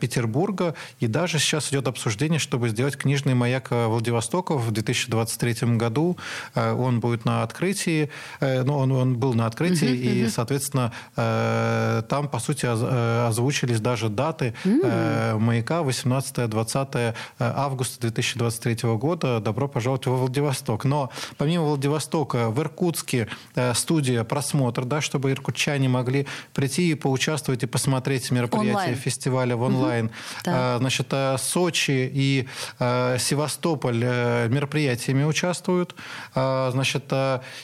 Петербурга. 0.00 0.74
И 0.98 1.06
даже 1.06 1.38
сейчас 1.38 1.70
идет 1.70 1.88
обсуждение, 1.88 2.38
чтобы 2.38 2.68
сделать 2.68 2.96
книжный 2.96 3.34
маяк 3.34 3.68
Владивостока 3.70 4.56
в 4.56 4.70
2023 4.70 5.76
году. 5.76 6.16
Он 6.54 7.00
будет 7.00 7.24
на 7.24 7.42
открытии, 7.42 8.10
ну, 8.40 8.78
он, 8.78 8.92
он 8.92 9.18
был 9.18 9.34
на 9.34 9.46
открытии, 9.46 9.88
uh-huh, 9.88 9.96
и, 9.96 10.22
uh-huh. 10.24 10.30
соответственно, 10.30 10.92
там, 12.08 12.28
по 12.28 12.38
сути, 12.38 12.66
озвучились 12.66 13.80
даже 13.80 14.08
даты 14.08 14.54
uh-huh. 14.64 15.38
маяка 15.38 15.80
18-20 15.80 17.14
августа 17.38 18.00
2023 18.00 18.90
года. 18.96 19.40
Добро 19.40 19.68
пожаловать 19.68 20.06
во 20.06 20.16
Владивосток. 20.16 20.84
Но 20.84 21.10
помимо 21.38 21.64
Владивостока, 21.64 22.50
в 22.50 22.60
Иркутске 22.80 23.28
студия 23.74 24.24
«Просмотр», 24.24 24.86
да, 24.86 25.02
чтобы 25.02 25.32
иркутчане 25.32 25.88
могли 25.88 26.26
прийти 26.54 26.92
и 26.92 26.94
поучаствовать 26.94 27.62
и 27.62 27.66
посмотреть 27.66 28.30
мероприятие 28.30 28.72
онлайн. 28.72 28.96
фестиваля 28.96 29.56
в 29.56 29.62
онлайн. 29.62 30.06
Угу. 30.06 30.12
Да. 30.44 30.78
Значит, 30.78 31.12
Сочи 31.38 32.10
и 32.12 32.48
Севастополь 32.78 33.98
мероприятиями 33.98 35.24
участвуют. 35.24 35.94
Значит, 36.34 37.12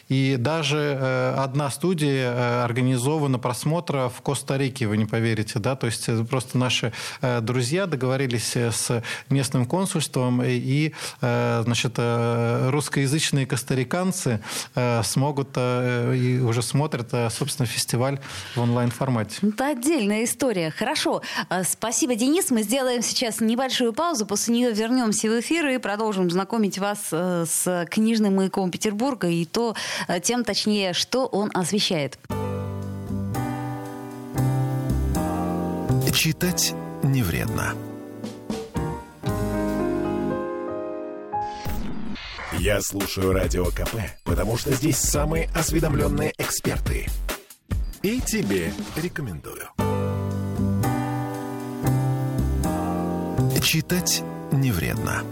и 0.09 0.37
даже 0.39 1.35
одна 1.39 1.71
студия 1.71 2.65
организована 2.65 3.39
просмотра 3.39 4.11
в 4.11 4.21
Коста-Рике, 4.21 4.87
вы 4.87 4.99
не 4.99 5.07
поверите, 5.07 5.59
да, 5.59 5.77
то 5.77 5.87
есть 5.87 6.11
просто 6.29 6.59
наши 6.59 6.93
друзья 7.41 7.87
договорились 7.87 8.55
с 8.55 9.03
местным 9.31 9.65
консульством 9.65 10.43
и, 10.45 10.93
значит, 11.21 11.95
русскоязычные 11.97 13.47
костариканцы 13.47 14.41
смогут 15.07 15.57
и 15.57 16.41
уже 16.45 16.63
смотрят, 16.63 17.11
собственно, 17.33 17.67
фестиваль 17.67 18.19
в 18.55 18.61
онлайн-формате. 18.61 19.39
Это 19.43 19.69
отдельная 19.69 20.25
история. 20.25 20.71
Хорошо. 20.71 21.23
Спасибо, 21.65 22.15
Денис. 22.15 22.51
Мы 22.51 22.63
сделаем 22.63 23.03
сейчас 23.03 23.41
небольшую 23.41 23.93
паузу, 23.93 24.27
после 24.27 24.55
нее 24.55 24.73
вернемся 24.73 25.29
в 25.29 25.41
эфир 25.41 25.67
и 25.69 25.79
продолжим 25.79 26.31
знакомить 26.31 26.79
вас 26.79 27.09
с 27.11 27.87
книжным 27.91 28.37
маяком 28.37 28.71
Петербурга 28.71 29.29
и 29.29 29.45
то, 29.45 29.75
тем 30.23 30.45
точнее, 30.45 30.93
что 30.93 31.27
он 31.27 31.51
освещает. 31.55 32.19
Читать 36.13 36.75
не 37.03 37.23
вредно. 37.23 37.75
Я 42.67 42.81
слушаю 42.81 43.33
Радио 43.33 43.67
КП, 43.67 43.95
потому 44.25 44.59
что 44.59 44.73
здесь 44.73 44.97
самые 44.97 45.49
осведомленные 45.55 46.33
эксперты. 46.37 47.07
И 48.03 48.21
тебе 48.21 48.73
рекомендую. 48.97 49.69
Читать 53.63 54.25
не 54.51 54.73
вредно. 54.73 55.23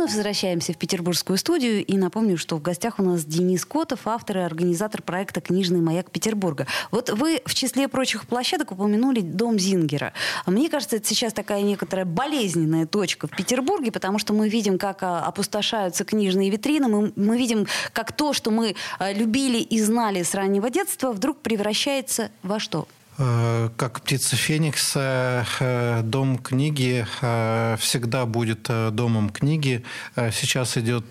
Вновь 0.00 0.14
возвращаемся 0.14 0.72
в 0.72 0.78
петербургскую 0.78 1.36
студию. 1.36 1.84
И 1.84 1.98
напомню, 1.98 2.38
что 2.38 2.56
в 2.56 2.62
гостях 2.62 2.98
у 2.98 3.02
нас 3.02 3.22
Денис 3.22 3.66
Котов, 3.66 4.06
автор 4.06 4.38
и 4.38 4.40
организатор 4.40 5.02
проекта 5.02 5.42
«Книжный 5.42 5.82
маяк 5.82 6.10
Петербурга». 6.10 6.66
Вот 6.90 7.10
вы 7.10 7.42
в 7.44 7.54
числе 7.54 7.86
прочих 7.86 8.26
площадок 8.26 8.72
упомянули 8.72 9.20
дом 9.20 9.58
Зингера. 9.58 10.14
Мне 10.46 10.70
кажется, 10.70 10.96
это 10.96 11.06
сейчас 11.06 11.34
такая 11.34 11.60
некоторая 11.60 12.06
болезненная 12.06 12.86
точка 12.86 13.26
в 13.26 13.30
Петербурге, 13.30 13.92
потому 13.92 14.18
что 14.18 14.32
мы 14.32 14.48
видим, 14.48 14.78
как 14.78 15.02
а, 15.02 15.20
опустошаются 15.20 16.04
книжные 16.04 16.48
витрины, 16.48 16.88
мы, 16.88 17.12
мы 17.14 17.36
видим, 17.36 17.66
как 17.92 18.12
то, 18.12 18.32
что 18.32 18.50
мы 18.50 18.76
а, 18.98 19.12
любили 19.12 19.58
и 19.58 19.82
знали 19.82 20.22
с 20.22 20.34
раннего 20.34 20.70
детства, 20.70 21.12
вдруг 21.12 21.40
превращается 21.40 22.30
во 22.42 22.58
что? 22.58 22.88
Э, 23.22 23.68
как 23.76 24.00
птица 24.00 24.34
Феникса, 24.34 25.44
э, 25.60 26.00
дом 26.02 26.38
книги 26.38 27.06
э, 27.20 27.76
всегда 27.78 28.24
будет 28.24 28.70
домом 28.92 29.28
книги. 29.28 29.84
Сейчас 30.16 30.78
идет 30.78 31.08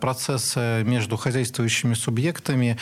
процесс 0.00 0.56
между 0.56 1.16
хозяйствующими 1.16 1.94
субъектами. 1.94 2.78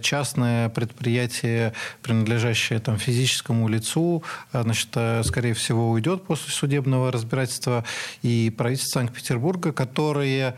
Частное 0.00 0.68
предприятие, 0.70 1.74
принадлежащее 2.02 2.78
там, 2.78 2.96
физическому 2.98 3.68
лицу, 3.68 4.22
значит, 4.52 4.88
скорее 5.24 5.54
всего, 5.54 5.90
уйдет 5.90 6.24
после 6.24 6.52
судебного 6.52 7.12
разбирательства. 7.12 7.84
И 8.22 8.52
правительство 8.56 9.00
Санкт-Петербурга, 9.00 9.72
которое 9.72 10.56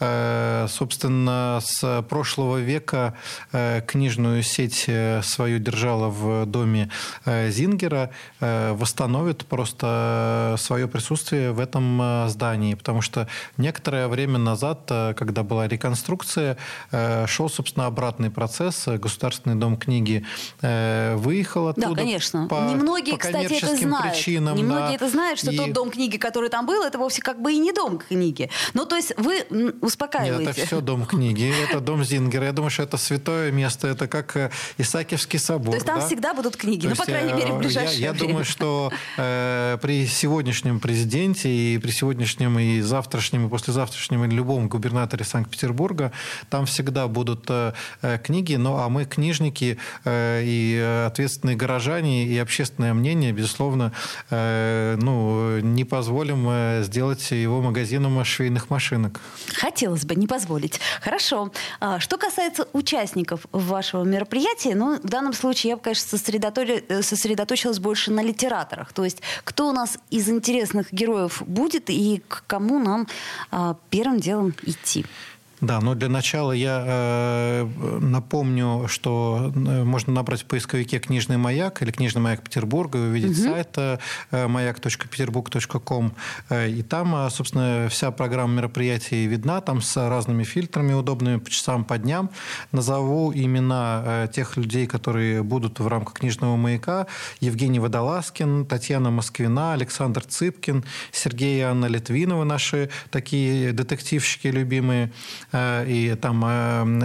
собственно, 0.00 1.60
с 1.62 2.02
прошлого 2.08 2.58
века 2.58 3.14
э, 3.52 3.82
книжную 3.86 4.42
сеть 4.42 4.84
э, 4.86 5.20
свою 5.22 5.58
держала 5.58 6.08
в 6.08 6.46
доме 6.46 6.90
Зингера, 7.26 8.10
восстановит 8.40 9.44
просто 9.46 10.56
свое 10.58 10.88
присутствие 10.88 11.52
в 11.52 11.60
этом 11.60 12.28
здании, 12.28 12.74
потому 12.74 13.02
что 13.02 13.28
некоторое 13.56 14.08
время 14.08 14.38
назад, 14.38 14.80
когда 14.86 15.42
была 15.42 15.68
реконструкция, 15.68 16.56
шел, 17.26 17.48
собственно, 17.48 17.86
обратный 17.86 18.30
процесс. 18.30 18.86
Государственный 18.86 19.56
дом 19.56 19.76
книги 19.76 20.24
выехал 20.62 21.68
оттуда. 21.68 21.88
Да, 21.88 21.94
конечно. 21.94 22.46
По, 22.48 22.70
Немногие, 22.70 23.16
по 23.16 23.20
кстати, 23.20 23.54
это 23.54 23.76
знают. 23.76 24.14
Причинам, 24.14 24.56
Немногие 24.56 24.88
да. 24.88 24.94
это 24.94 25.08
знают, 25.08 25.38
что 25.38 25.50
и... 25.50 25.56
тот 25.56 25.72
дом 25.72 25.90
книги, 25.90 26.16
который 26.16 26.48
там 26.48 26.66
был, 26.66 26.82
это 26.82 26.98
вовсе 26.98 27.22
как 27.22 27.40
бы 27.40 27.52
и 27.52 27.58
не 27.58 27.72
дом 27.72 27.98
книги. 27.98 28.50
Ну, 28.74 28.86
то 28.86 28.96
есть 28.96 29.12
вы 29.16 29.44
успокаиваете. 29.90 30.44
Нет, 30.44 30.56
это 30.56 30.66
все 30.66 30.80
дом 30.80 31.06
книги, 31.06 31.52
это 31.68 31.80
дом 31.80 32.04
Зингера. 32.04 32.46
Я 32.46 32.52
думаю, 32.52 32.70
что 32.70 32.82
это 32.82 32.96
святое 32.96 33.52
место, 33.52 33.88
это 33.88 34.08
как 34.08 34.36
э, 34.36 34.50
Исаакиевский 34.78 35.38
собор. 35.38 35.70
То 35.70 35.76
есть 35.76 35.86
там 35.86 36.00
да? 36.00 36.06
всегда 36.06 36.34
будут 36.34 36.56
книги, 36.56 36.82
То 36.82 36.90
ну, 36.90 36.96
по 36.96 37.04
крайней 37.04 37.32
мере, 37.32 37.52
в 37.52 37.56
э, 37.56 37.58
ближайшее 37.58 38.00
я, 38.00 38.08
я 38.08 38.12
думаю, 38.12 38.44
что 38.44 38.90
э, 39.16 39.78
при 39.82 40.06
сегодняшнем 40.06 40.80
президенте 40.80 41.48
и 41.48 41.78
при 41.78 41.90
сегодняшнем 41.90 42.58
и 42.58 42.80
завтрашнем, 42.80 43.46
и 43.46 43.50
послезавтрашнем, 43.50 44.24
и 44.24 44.28
любом 44.28 44.68
губернаторе 44.68 45.24
Санкт-Петербурга, 45.24 46.12
там 46.48 46.66
всегда 46.66 47.08
будут 47.08 47.44
э, 47.48 47.72
э, 48.02 48.18
книги, 48.18 48.54
ну, 48.56 48.76
а 48.76 48.88
мы 48.88 49.04
книжники 49.04 49.78
э, 50.04 50.42
и 50.44 51.04
ответственные 51.06 51.56
горожане, 51.56 52.24
и 52.24 52.38
общественное 52.38 52.94
мнение, 52.94 53.32
безусловно, 53.32 53.92
э, 54.30 54.96
ну, 55.00 55.58
не 55.60 55.84
позволим 55.84 56.46
э, 56.48 56.82
сделать 56.84 57.30
его 57.30 57.60
магазином 57.60 58.24
швейных 58.24 58.70
машинок. 58.70 59.20
Хотелось 59.80 60.04
бы, 60.04 60.14
не 60.14 60.26
позволить. 60.26 60.78
Хорошо. 61.00 61.50
А, 61.80 62.00
что 62.00 62.18
касается 62.18 62.68
участников 62.74 63.46
вашего 63.50 64.04
мероприятия, 64.04 64.74
ну, 64.74 64.98
в 64.98 65.08
данном 65.08 65.32
случае 65.32 65.70
я 65.70 65.76
бы, 65.76 65.82
конечно, 65.82 66.18
э, 66.18 67.02
сосредоточилась 67.02 67.78
больше 67.78 68.10
на 68.10 68.22
литераторах. 68.22 68.92
То 68.92 69.04
есть 69.04 69.22
кто 69.42 69.70
у 69.70 69.72
нас 69.72 69.96
из 70.10 70.28
интересных 70.28 70.92
героев 70.92 71.42
будет 71.46 71.88
и 71.88 72.22
к 72.28 72.44
кому 72.46 72.78
нам 72.78 73.08
а, 73.50 73.74
первым 73.88 74.20
делом 74.20 74.54
идти. 74.64 75.06
Да, 75.60 75.80
но 75.80 75.94
для 75.94 76.08
начала 76.08 76.52
я 76.52 76.82
э, 76.86 77.98
напомню, 78.00 78.86
что 78.88 79.52
э, 79.54 79.84
можно 79.84 80.12
набрать 80.12 80.42
в 80.42 80.46
поисковике 80.46 80.98
«Книжный 80.98 81.36
маяк» 81.36 81.82
или 81.82 81.90
«Книжный 81.90 82.22
маяк 82.22 82.42
Петербурга» 82.42 82.98
и 82.98 83.02
увидеть 83.02 83.38
угу. 83.38 83.48
сайт 83.48 83.76
э, 83.76 83.98
маяк.петербург.ком. 84.46 86.14
Э, 86.48 86.68
и 86.68 86.82
там, 86.82 87.14
э, 87.14 87.30
собственно, 87.30 87.88
вся 87.90 88.10
программа 88.10 88.54
мероприятий 88.54 89.26
видна, 89.26 89.60
там 89.60 89.82
с 89.82 90.08
разными 90.08 90.44
фильтрами 90.44 90.94
удобными 90.94 91.36
по 91.36 91.50
часам, 91.50 91.84
по 91.84 91.98
дням. 91.98 92.30
Назову 92.72 93.30
имена 93.32 94.02
э, 94.04 94.28
тех 94.32 94.56
людей, 94.56 94.86
которые 94.86 95.42
будут 95.42 95.78
в 95.78 95.86
рамках 95.86 96.14
«Книжного 96.14 96.56
маяка». 96.56 97.06
Евгений 97.40 97.80
Водолазкин, 97.80 98.64
Татьяна 98.64 99.10
Москвина, 99.10 99.74
Александр 99.74 100.22
Цыпкин, 100.24 100.84
Сергей 101.12 101.58
и 101.58 101.62
Анна 101.62 101.84
Литвинова, 101.86 102.44
наши 102.44 102.88
такие 103.10 103.72
детективщики 103.72 104.48
любимые, 104.48 105.12
и 105.52 106.16
там 106.20 106.44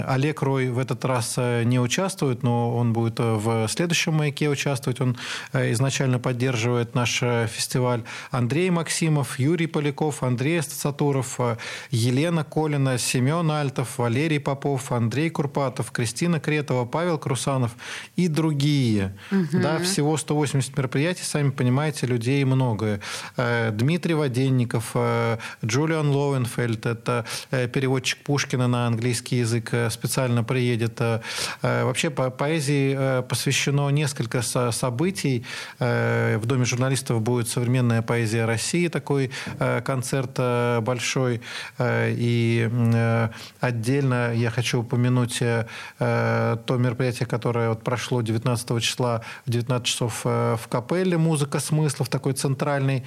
Олег 0.08 0.42
Рой 0.42 0.70
в 0.70 0.80
этот 0.80 1.04
раз 1.06 1.38
не 1.38 1.80
участвует, 1.80 2.44
но 2.44 2.76
он 2.76 2.94
будет 2.94 3.20
в 3.20 3.68
следующем 3.68 4.14
маяке 4.14 4.50
участвовать. 4.50 5.02
Он 5.02 5.18
изначально 5.54 6.20
поддерживает 6.20 6.96
наш 6.96 7.20
фестиваль. 7.20 8.04
Андрей 8.32 8.70
Максимов, 8.70 9.40
Юрий 9.40 9.68
Поляков, 9.68 10.24
Андрей 10.24 10.62
Стацатуров, 10.62 11.40
Елена 11.92 12.44
Колина, 12.44 12.98
Семен 12.98 13.50
Альтов, 13.52 13.98
Валерий 13.98 14.40
Попов, 14.40 14.92
Андрей 14.92 15.30
Курпатов, 15.30 15.92
Кристина 15.92 16.40
Кретова, 16.40 16.86
Павел 16.86 17.18
Крусанов 17.18 17.76
и 18.16 18.28
другие. 18.28 19.18
Угу. 19.32 19.60
Да, 19.62 19.80
всего 19.80 20.18
180 20.18 20.78
мероприятий, 20.78 21.24
сами 21.24 21.50
понимаете, 21.50 22.08
людей 22.08 22.44
много. 22.44 23.00
Э, 23.38 23.72
Дмитрий 23.72 24.14
Воденников, 24.14 24.92
э, 24.94 25.38
Джулиан 25.64 26.10
Лоуэнфельд, 26.10 26.86
это 26.86 27.26
э, 27.52 27.68
переводчик 27.68 28.20
Пушкина 28.36 28.68
на 28.68 28.88
английский 28.88 29.38
язык, 29.38 29.74
специально 29.90 30.44
приедет. 30.44 31.00
Вообще 31.62 32.10
по 32.10 32.30
поэзии 32.30 33.22
посвящено 33.30 33.88
несколько 33.92 34.42
событий. 34.42 35.46
В 35.80 36.42
Доме 36.44 36.66
журналистов 36.66 37.22
будет 37.22 37.48
современная 37.48 38.02
поэзия 38.02 38.44
России, 38.44 38.90
такой 38.90 39.32
концерт 39.86 40.38
большой. 40.84 41.40
И 41.80 42.70
отдельно 43.62 44.34
я 44.34 44.50
хочу 44.50 44.82
упомянуть 44.82 45.40
то 45.40 46.76
мероприятие, 46.78 47.28
которое 47.28 47.70
вот 47.70 47.84
прошло 47.84 48.22
19 48.22 48.84
числа 48.84 49.22
в 49.46 49.50
19 49.50 49.88
часов 49.88 50.26
в 50.26 50.68
капелле 50.70 51.18
«Музыка 51.18 51.60
смыслов», 51.60 52.10
такой 52.10 52.34
центральный 52.34 53.06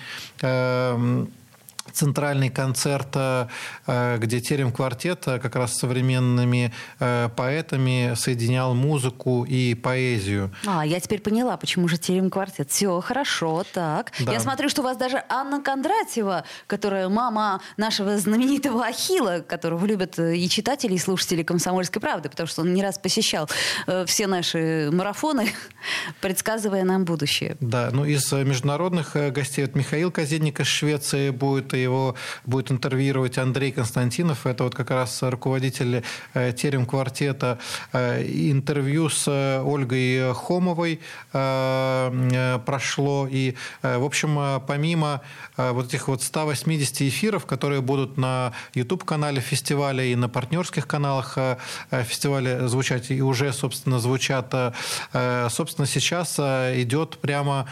центральный 1.92 2.50
концерт, 2.50 3.08
э, 3.14 4.18
где 4.18 4.40
Терем 4.40 4.72
квартет 4.72 5.26
э, 5.26 5.38
как 5.38 5.56
раз 5.56 5.74
с 5.74 5.78
современными 5.78 6.72
э, 7.00 7.28
поэтами 7.36 8.14
соединял 8.14 8.74
музыку 8.74 9.44
и 9.44 9.74
поэзию. 9.74 10.52
А, 10.66 10.84
я 10.84 11.00
теперь 11.00 11.20
поняла, 11.20 11.56
почему 11.56 11.88
же 11.88 11.98
Терем 11.98 12.30
квартет. 12.30 12.70
Все, 12.70 13.00
хорошо, 13.00 13.64
так. 13.72 14.12
Да. 14.20 14.32
Я 14.32 14.40
смотрю, 14.40 14.68
что 14.68 14.82
у 14.82 14.84
вас 14.84 14.96
даже 14.96 15.22
Анна 15.28 15.62
Кондратьева, 15.62 16.44
которая 16.66 17.08
мама 17.08 17.60
нашего 17.76 18.18
знаменитого 18.18 18.84
Ахила, 18.84 19.40
которого 19.46 19.84
любят 19.86 20.18
и 20.18 20.48
читатели, 20.48 20.94
и 20.94 20.98
слушатели 20.98 21.42
«Комсомольской 21.42 22.00
правды», 22.00 22.28
потому 22.28 22.46
что 22.46 22.62
он 22.62 22.74
не 22.74 22.82
раз 22.82 22.98
посещал 22.98 23.48
все 24.06 24.26
наши 24.26 24.90
марафоны, 24.92 25.48
предсказывая 26.20 26.84
нам 26.84 27.04
будущее. 27.04 27.56
Да, 27.60 27.90
ну 27.92 28.04
из 28.04 28.30
международных 28.32 29.16
гостей 29.32 29.64
вот 29.64 29.74
Михаил 29.74 30.10
Казенник 30.10 30.60
из 30.60 30.66
Швеции 30.66 31.30
будет 31.30 31.74
его 31.82 32.14
будет 32.44 32.70
интервьюировать 32.70 33.38
Андрей 33.38 33.72
Константинов. 33.72 34.46
Это 34.46 34.64
вот 34.64 34.74
как 34.74 34.90
раз 34.90 35.22
руководитель 35.22 36.02
э, 36.34 36.52
Терем 36.52 36.86
квартета. 36.86 37.58
Э, 37.92 38.22
интервью 38.22 39.08
с 39.08 39.26
э, 39.28 39.62
Ольгой 39.62 40.34
Хомовой 40.34 41.00
прошло. 42.64 43.28
И, 43.30 43.54
в 43.82 44.04
общем, 44.04 44.62
помимо 44.66 45.20
вот 45.56 45.86
этих 45.86 46.08
вот 46.08 46.22
180 46.22 47.02
эфиров, 47.02 47.46
которые 47.46 47.80
будут 47.80 48.16
на 48.16 48.52
YouTube-канале 48.74 49.40
фестиваля 49.40 50.04
и 50.04 50.14
на 50.14 50.28
партнерских 50.28 50.86
каналах 50.86 51.38
фестиваля 51.90 52.68
звучать, 52.68 53.10
и 53.10 53.22
уже, 53.22 53.52
собственно, 53.52 53.98
звучат, 53.98 54.54
собственно, 55.50 55.86
сейчас 55.86 56.38
идет 56.38 57.18
прямо 57.18 57.66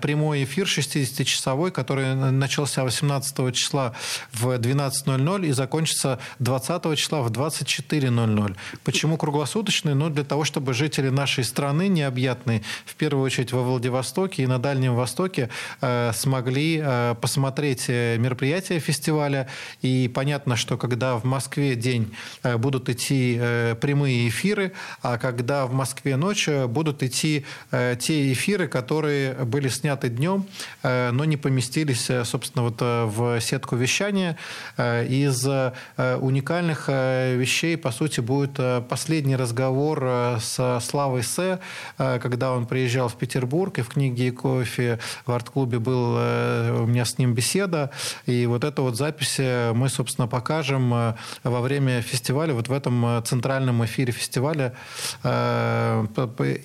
прямой 0.00 0.44
эфир 0.44 0.66
60-часовой, 0.66 1.70
который 1.70 2.14
начался 2.14 2.84
18 2.84 3.51
числа 3.52 3.94
в 4.32 4.48
12.00 4.48 5.46
и 5.46 5.52
закончится 5.52 6.18
20 6.38 6.98
числа 6.98 7.22
в 7.22 7.30
24.00. 7.30 8.56
Почему 8.84 9.16
круглосуточный? 9.16 9.94
Ну, 9.94 10.10
для 10.10 10.24
того, 10.24 10.44
чтобы 10.44 10.74
жители 10.74 11.08
нашей 11.08 11.44
страны 11.44 11.88
необъятные, 11.88 12.62
в 12.84 12.94
первую 12.94 13.24
очередь 13.24 13.52
во 13.52 13.62
Владивостоке 13.62 14.42
и 14.42 14.46
на 14.46 14.58
Дальнем 14.58 14.94
Востоке, 14.94 15.48
э, 15.80 16.12
смогли 16.14 16.80
э, 16.82 17.14
посмотреть 17.20 17.84
э, 17.88 18.16
мероприятия 18.18 18.78
фестиваля. 18.78 19.48
И 19.82 20.10
понятно, 20.12 20.56
что 20.56 20.76
когда 20.76 21.16
в 21.16 21.24
Москве 21.24 21.74
день 21.74 22.14
э, 22.42 22.56
будут 22.56 22.88
идти 22.88 23.36
э, 23.40 23.74
прямые 23.80 24.28
эфиры, 24.28 24.72
а 25.02 25.18
когда 25.18 25.66
в 25.66 25.72
Москве 25.72 26.16
ночь 26.16 26.48
э, 26.48 26.66
будут 26.66 27.02
идти 27.02 27.44
э, 27.70 27.96
те 27.98 28.32
эфиры, 28.32 28.68
которые 28.68 29.34
были 29.44 29.68
сняты 29.68 30.08
днем, 30.08 30.46
э, 30.82 31.10
но 31.12 31.24
не 31.24 31.36
поместились, 31.36 32.10
э, 32.10 32.24
собственно, 32.24 32.64
вот 32.64 32.78
э, 32.80 33.04
сетку 33.40 33.76
вещания. 33.76 34.36
Э, 34.76 35.06
из 35.06 35.46
э, 35.46 35.72
уникальных 36.20 36.84
э, 36.88 37.36
вещей, 37.36 37.76
по 37.76 37.90
сути, 37.90 38.20
будет 38.20 38.58
последний 38.88 39.36
разговор 39.36 40.38
с 40.40 40.80
Славой 40.80 41.22
С, 41.22 41.60
когда 41.96 42.52
он 42.52 42.66
приезжал 42.66 43.08
в 43.08 43.16
Петербург, 43.16 43.78
и 43.78 43.82
в 43.82 43.88
книге 43.88 44.28
и 44.28 44.30
кофе 44.30 44.98
в 45.26 45.32
арт-клубе 45.32 45.78
был 45.78 46.12
у 46.12 46.86
меня 46.86 47.04
с 47.04 47.18
ним 47.18 47.34
беседа. 47.34 47.90
И 48.26 48.46
вот 48.46 48.64
эту 48.64 48.82
вот 48.82 48.96
запись 48.96 49.38
мы, 49.38 49.88
собственно, 49.88 50.28
покажем 50.28 50.90
во 50.90 51.60
время 51.60 52.02
фестиваля, 52.02 52.54
вот 52.54 52.68
в 52.68 52.72
этом 52.72 53.22
центральном 53.24 53.84
эфире 53.84 54.12
фестиваля. 54.12 54.74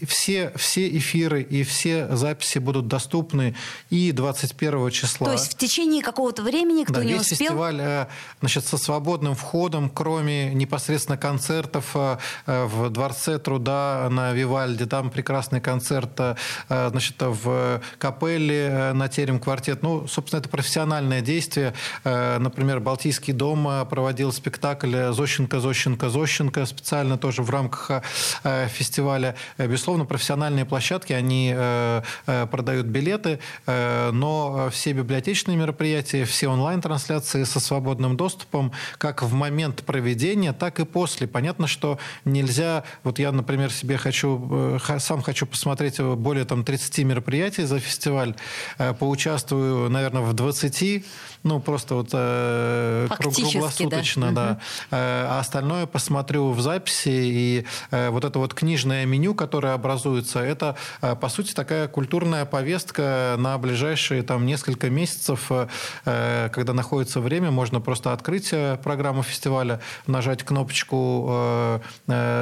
Все, 0.07 0.51
все 0.55 0.97
эфиры 0.97 1.41
и 1.41 1.63
все 1.63 2.15
записи 2.15 2.59
будут 2.59 2.87
доступны 2.87 3.55
и 3.89 4.11
21 4.11 4.91
числа. 4.91 5.27
То 5.27 5.33
есть 5.33 5.53
в 5.53 5.57
течение 5.57 6.01
какого-то 6.01 6.43
времени 6.43 6.56
времени, 6.57 6.83
кто 6.83 6.95
да, 6.95 7.03
не 7.03 7.13
весь 7.13 7.31
успел. 7.31 7.37
фестиваль 7.37 7.79
э, 7.79 8.07
значит, 8.39 8.65
со 8.65 8.77
свободным 8.77 9.35
входом, 9.35 9.89
кроме 9.89 10.53
непосредственно 10.53 11.17
концертов 11.17 11.91
э, 11.95 12.17
э, 12.45 12.65
в 12.65 12.89
Дворце 12.89 13.37
труда 13.39 14.07
на 14.09 14.33
Вивальде. 14.33 14.85
Там 14.85 15.09
прекрасный 15.09 15.61
концерт 15.61 16.19
значит, 16.67 17.15
в 17.19 17.81
капелле 17.97 18.91
на 18.93 19.07
терем 19.07 19.39
квартет. 19.39 19.83
Ну, 19.83 20.07
собственно, 20.07 20.39
это 20.39 20.49
профессиональное 20.49 21.21
действие. 21.21 21.73
Например, 22.03 22.79
Балтийский 22.79 23.33
дом 23.33 23.87
проводил 23.87 24.31
спектакль 24.31 25.11
«Зощенко, 25.11 25.59
Зощенко, 25.59 26.09
Зощенко» 26.09 26.65
специально 26.65 27.17
тоже 27.17 27.43
в 27.43 27.49
рамках 27.49 28.03
фестиваля. 28.43 29.35
Безусловно, 29.57 30.05
профессиональные 30.05 30.65
площадки, 30.65 31.13
они 31.13 31.55
продают 32.25 32.87
билеты, 32.87 33.39
но 33.65 34.69
все 34.71 34.93
библиотечные 34.93 35.57
мероприятия, 35.57 36.25
все 36.25 36.46
онлайн-трансляции 36.47 37.43
со 37.43 37.59
свободным 37.59 38.17
доступом 38.17 38.71
как 38.97 39.23
в 39.23 39.33
момент 39.33 39.83
проведения, 39.83 40.53
так 40.53 40.79
и 40.79 40.85
после. 40.85 41.27
Понятно, 41.27 41.67
что 41.67 41.99
нельзя... 42.25 42.83
Вот 43.03 43.19
я, 43.19 43.31
например, 43.31 43.71
себе 43.71 43.97
хочу... 43.97 44.77
Э, 44.77 44.99
сам 44.99 45.21
хочу 45.21 45.45
посмотреть 45.45 45.99
более 45.99 46.45
там, 46.45 46.63
30 46.63 46.99
мероприятий 46.99 47.63
за 47.63 47.79
фестиваль. 47.79 48.35
Э, 48.77 48.93
поучаствую, 48.93 49.89
наверное, 49.89 50.21
в 50.21 50.33
20 50.33 51.05
ну, 51.43 51.59
просто 51.59 51.95
вот 51.95 52.09
э, 52.11 53.07
круглосуточно, 53.09 54.33
да. 54.33 54.59
да. 54.91 54.97
А 55.29 55.39
остальное 55.39 55.85
посмотрю 55.85 56.51
в 56.51 56.59
записи, 56.59 57.09
и 57.09 57.65
вот 57.91 58.25
это 58.25 58.39
вот 58.39 58.53
книжное 58.53 59.05
меню, 59.05 59.33
которое 59.33 59.73
образуется, 59.73 60.39
это, 60.39 60.75
по 60.99 61.29
сути, 61.29 61.53
такая 61.53 61.87
культурная 61.87 62.45
повестка 62.45 63.35
на 63.37 63.57
ближайшие 63.57 64.23
там 64.23 64.45
несколько 64.45 64.89
месяцев, 64.89 65.49
когда 66.51 66.73
находится 66.73 67.21
время, 67.21 67.51
можно 67.51 67.79
просто 67.79 68.13
открыть 68.13 68.53
программу 68.83 69.23
фестиваля, 69.23 69.79
нажать 70.05 70.43
кнопочку, 70.43 71.81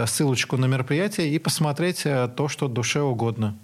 ссылочку 0.05 0.57
на 0.57 0.65
мероприятие 0.65 1.29
и 1.29 1.39
посмотреть 1.39 2.03
то, 2.03 2.47
что 2.47 2.67
душе 2.67 3.01
угодно. 3.01 3.57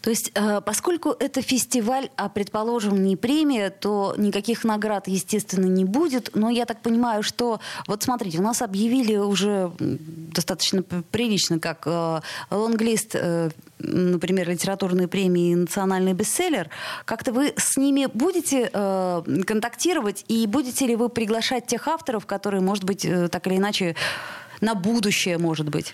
То 0.00 0.10
есть, 0.10 0.30
э, 0.34 0.60
поскольку 0.60 1.10
это 1.18 1.42
фестиваль, 1.42 2.10
а, 2.16 2.28
предположим, 2.28 3.02
не 3.04 3.16
премия, 3.16 3.70
то 3.70 4.14
никаких 4.16 4.64
наград, 4.64 5.08
естественно, 5.08 5.66
не 5.66 5.84
будет. 5.84 6.30
Но 6.34 6.50
я 6.50 6.64
так 6.64 6.80
понимаю, 6.82 7.22
что... 7.22 7.60
Вот 7.86 8.02
смотрите, 8.02 8.38
у 8.38 8.42
нас 8.42 8.62
объявили 8.62 9.16
уже 9.16 9.72
достаточно 9.78 10.82
прилично, 10.82 11.58
как 11.58 11.82
э, 11.86 12.20
лонглист 12.50 13.14
э, 13.14 13.50
например, 13.78 14.48
литературные 14.48 15.08
премии 15.08 15.54
национальный 15.54 16.14
бестселлер, 16.14 16.70
как-то 17.04 17.32
вы 17.32 17.52
с 17.56 17.76
ними 17.76 18.06
будете 18.06 18.70
контактировать 18.70 20.24
и 20.28 20.46
будете 20.46 20.86
ли 20.86 20.96
вы 20.96 21.10
приглашать 21.10 21.66
тех 21.66 21.86
авторов, 21.86 22.24
которые, 22.24 22.62
может 22.62 22.84
быть, 22.84 23.06
так 23.30 23.46
или 23.46 23.56
иначе 23.56 23.94
на 24.62 24.74
будущее, 24.74 25.36
может 25.36 25.68
быть? 25.68 25.92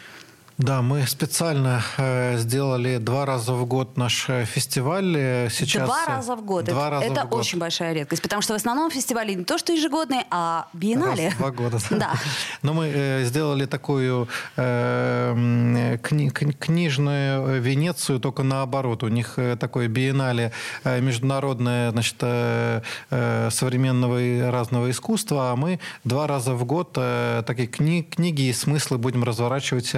Да, 0.60 0.82
мы 0.82 1.06
специально 1.06 1.82
э, 1.96 2.36
сделали 2.36 2.98
два 2.98 3.24
раза 3.24 3.54
в 3.54 3.64
год 3.64 3.96
наш 3.96 4.28
э, 4.28 4.44
фестиваль. 4.44 5.16
Э, 5.16 5.48
сейчас 5.50 5.86
два 5.86 6.04
раза 6.06 6.36
в 6.36 6.44
год. 6.44 6.66
Два 6.66 6.88
это 6.88 6.90
раза 6.90 7.06
это 7.06 7.24
в 7.24 7.28
год. 7.30 7.40
очень 7.40 7.58
большая 7.58 7.94
редкость, 7.94 8.20
потому 8.20 8.42
что 8.42 8.52
в 8.52 8.56
основном 8.56 8.90
фестивали 8.90 9.32
не 9.32 9.44
то 9.44 9.56
что 9.56 9.72
ежегодные, 9.72 10.26
а 10.30 10.68
биеннале. 10.74 11.28
Раз 11.28 11.34
в 11.34 11.38
два 11.38 11.50
года. 11.50 11.78
Да. 11.88 12.12
Но 12.62 12.74
мы 12.74 13.22
сделали 13.24 13.64
такую 13.64 14.28
э, 14.56 15.96
кни 16.02 16.28
книжную 16.28 17.62
Венецию, 17.62 18.20
только 18.20 18.42
наоборот. 18.42 19.02
У 19.02 19.08
них 19.08 19.38
такое 19.58 19.88
биеннале 19.88 20.52
международное, 20.84 21.90
значит, 21.90 22.16
э, 22.20 22.82
современного 23.50 24.20
и 24.20 24.40
разного 24.40 24.90
искусства, 24.90 25.52
а 25.52 25.56
мы 25.56 25.80
два 26.04 26.26
раза 26.26 26.54
в 26.54 26.66
год 26.66 26.92
э, 26.96 27.42
такие 27.46 27.66
кни 27.66 28.02
книги 28.02 28.42
и 28.42 28.52
смыслы 28.52 28.98
будем 28.98 29.24
разворачивать 29.24 29.94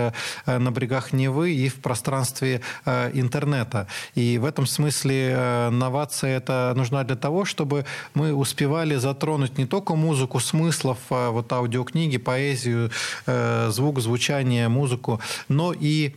на 0.59 0.71
берегах 0.71 1.13
Невы 1.13 1.53
и 1.53 1.69
в 1.69 1.77
пространстве 1.77 2.61
э, 2.85 3.11
интернета. 3.15 3.87
И 4.15 4.39
в 4.39 4.45
этом 4.45 4.67
смысле 4.67 5.31
э, 5.31 5.71
новация 5.71 6.37
это 6.37 6.73
нужна 6.77 7.05
для 7.05 7.17
того, 7.17 7.45
чтобы 7.45 7.85
мы 8.15 8.35
успевали 8.35 8.97
затронуть 8.97 9.59
не 9.59 9.67
только 9.67 9.95
музыку 9.95 10.41
смыслов, 10.41 10.99
вот 11.09 11.53
аудиокниги, 11.53 12.19
поэзию, 12.19 12.91
звук, 13.27 14.01
звучание, 14.01 14.69
музыку, 14.69 15.21
но 15.49 15.73
и 15.79 16.15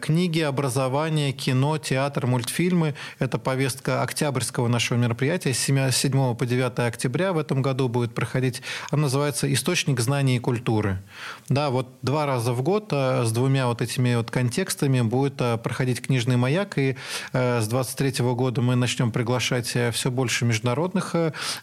книги, 0.00 0.40
образование, 0.40 1.32
кино, 1.32 1.78
театр, 1.78 2.26
мультфильмы. 2.26 2.94
Это 3.18 3.38
повестка 3.38 4.02
октябрьского 4.02 4.68
нашего 4.68 4.98
мероприятия. 4.98 5.52
С 5.52 5.58
7 5.58 6.34
по 6.34 6.46
9 6.46 6.78
октября 6.78 7.32
в 7.32 7.38
этом 7.38 7.60
году 7.62 7.88
будет 7.88 8.14
проходить. 8.14 8.62
Она 8.90 9.02
называется 9.02 9.52
«Источник 9.52 10.00
знаний 10.00 10.36
и 10.36 10.38
культуры». 10.38 11.02
Да, 11.48 11.70
вот 11.70 11.88
два 12.02 12.26
раза 12.26 12.52
в 12.52 12.62
год 12.62 12.92
с 12.92 13.30
двумя 13.32 13.61
двумя 13.62 13.68
вот 13.68 13.82
этими 13.82 14.16
вот 14.16 14.30
контекстами 14.30 15.00
будет 15.02 15.40
э, 15.40 15.56
проходить 15.56 16.00
книжный 16.02 16.36
маяк, 16.36 16.78
и 16.78 16.96
э, 17.32 17.60
с 17.60 17.68
23 17.68 18.24
года 18.34 18.60
мы 18.60 18.74
начнем 18.74 19.10
приглашать 19.10 19.76
э, 19.76 19.90
все 19.92 20.10
больше 20.10 20.44
международных 20.44 21.14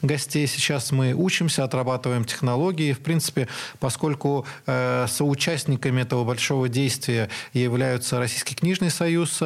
гостей. 0.01 0.47
Сейчас 0.47 0.91
мы 0.91 1.13
учимся, 1.13 1.63
отрабатываем 1.63 2.23
технологии. 2.25 2.93
В 2.93 2.99
принципе, 2.99 3.47
поскольку 3.79 4.45
соучастниками 4.65 6.01
этого 6.01 6.23
большого 6.23 6.69
действия 6.69 7.29
являются 7.53 8.19
Российский 8.19 8.55
книжный 8.55 8.89
союз, 8.89 9.41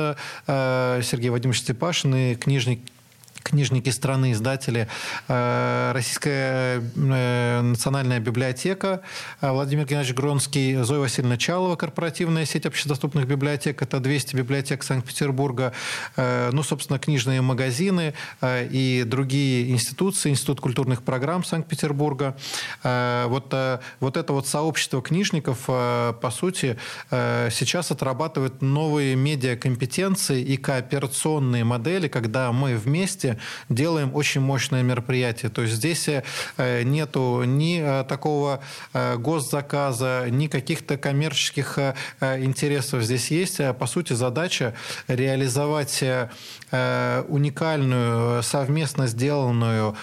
Сергей 0.45 1.29
Вадимович 1.29 1.59
Степашин 1.59 2.15
и 2.15 2.35
книжник 2.35 2.79
книжники 3.43 3.89
страны, 3.89 4.31
издатели, 4.31 4.87
э, 5.27 5.91
Российская 5.93 6.81
э, 6.95 7.61
национальная 7.61 8.19
библиотека, 8.19 9.01
э, 9.41 9.51
Владимир 9.51 9.85
Геннадьевич 9.85 10.15
Гронский, 10.15 10.75
Зоя 10.83 11.01
Васильевна 11.01 11.37
Чалова, 11.37 11.75
корпоративная 11.75 12.45
сеть 12.45 12.65
общедоступных 12.65 13.27
библиотек, 13.27 13.81
это 13.81 13.99
200 13.99 14.35
библиотек 14.35 14.83
Санкт-Петербурга, 14.83 15.73
ну, 16.17 16.63
собственно, 16.63 16.99
книжные 16.99 17.41
магазины 17.41 18.13
и 18.41 19.03
другие 19.05 19.71
институции, 19.71 20.29
Институт 20.29 20.61
культурных 20.61 21.03
программ 21.03 21.43
Санкт-Петербурга. 21.43 22.37
Вот, 22.83 23.53
вот 23.99 24.17
это 24.17 24.33
вот 24.33 24.47
сообщество 24.47 25.01
книжников, 25.01 25.65
по 25.65 26.31
сути, 26.31 26.77
сейчас 27.09 27.91
отрабатывает 27.91 28.61
новые 28.61 29.15
медиакомпетенции 29.15 30.41
и 30.41 30.57
кооперационные 30.57 31.63
модели, 31.63 32.07
когда 32.07 32.51
мы 32.51 32.77
вместе 32.77 33.32
делаем 33.69 34.11
очень 34.15 34.41
мощное 34.41 34.83
мероприятие. 34.83 35.49
То 35.49 35.61
есть 35.61 35.75
здесь 35.75 36.07
э, 36.07 36.83
нету 36.83 37.43
ни 37.45 37.81
э, 37.81 38.03
такого 38.03 38.61
э, 38.93 39.17
госзаказа, 39.17 40.27
ни 40.29 40.47
каких-то 40.47 40.97
коммерческих 40.97 41.79
интересов. 42.21 43.03
Здесь 43.03 43.31
есть, 43.31 43.59
по 43.79 43.87
сути, 43.87 44.13
задача 44.13 44.73
реализовать 45.07 46.03
уникальную, 46.71 48.43
совместно 48.43 49.07
сделанную 49.07 49.95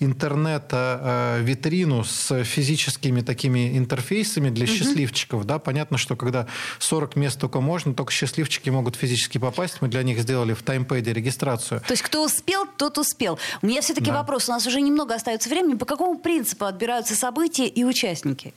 интернет-витрину 0.00 2.04
с 2.04 2.44
физическими 2.44 3.20
такими 3.20 3.78
интерфейсами 3.78 4.50
для 4.50 4.66
счастливчиков. 4.66 5.44
Да, 5.44 5.58
понятно, 5.58 5.98
что 5.98 6.16
когда 6.16 6.46
40 6.78 7.16
мест 7.16 7.40
только 7.40 7.60
можно, 7.60 7.94
только 7.94 8.12
счастливчики 8.12 8.70
могут 8.70 8.96
физически 8.96 9.38
попасть. 9.38 9.78
Мы 9.80 9.88
для 9.88 10.02
них 10.02 10.18
сделали 10.18 10.54
в 10.54 10.62
таймпэде 10.62 11.12
регистрацию. 11.12 11.80
То 11.80 11.92
есть 11.92 12.02
кто 12.02 12.24
успел, 12.24 12.66
тот 12.76 12.98
успел. 12.98 13.38
У 13.62 13.66
меня 13.66 13.80
все-таки 13.80 14.10
да. 14.10 14.18
вопрос. 14.18 14.48
У 14.48 14.52
нас 14.52 14.66
уже 14.66 14.80
немного 14.80 15.14
остается 15.14 15.48
времени. 15.48 15.74
По 15.74 15.86
какому 15.86 16.18
принципу 16.18 16.64
отбираются 16.64 17.14
события 17.14 17.66
и 17.66 17.84
участники? 17.84 18.54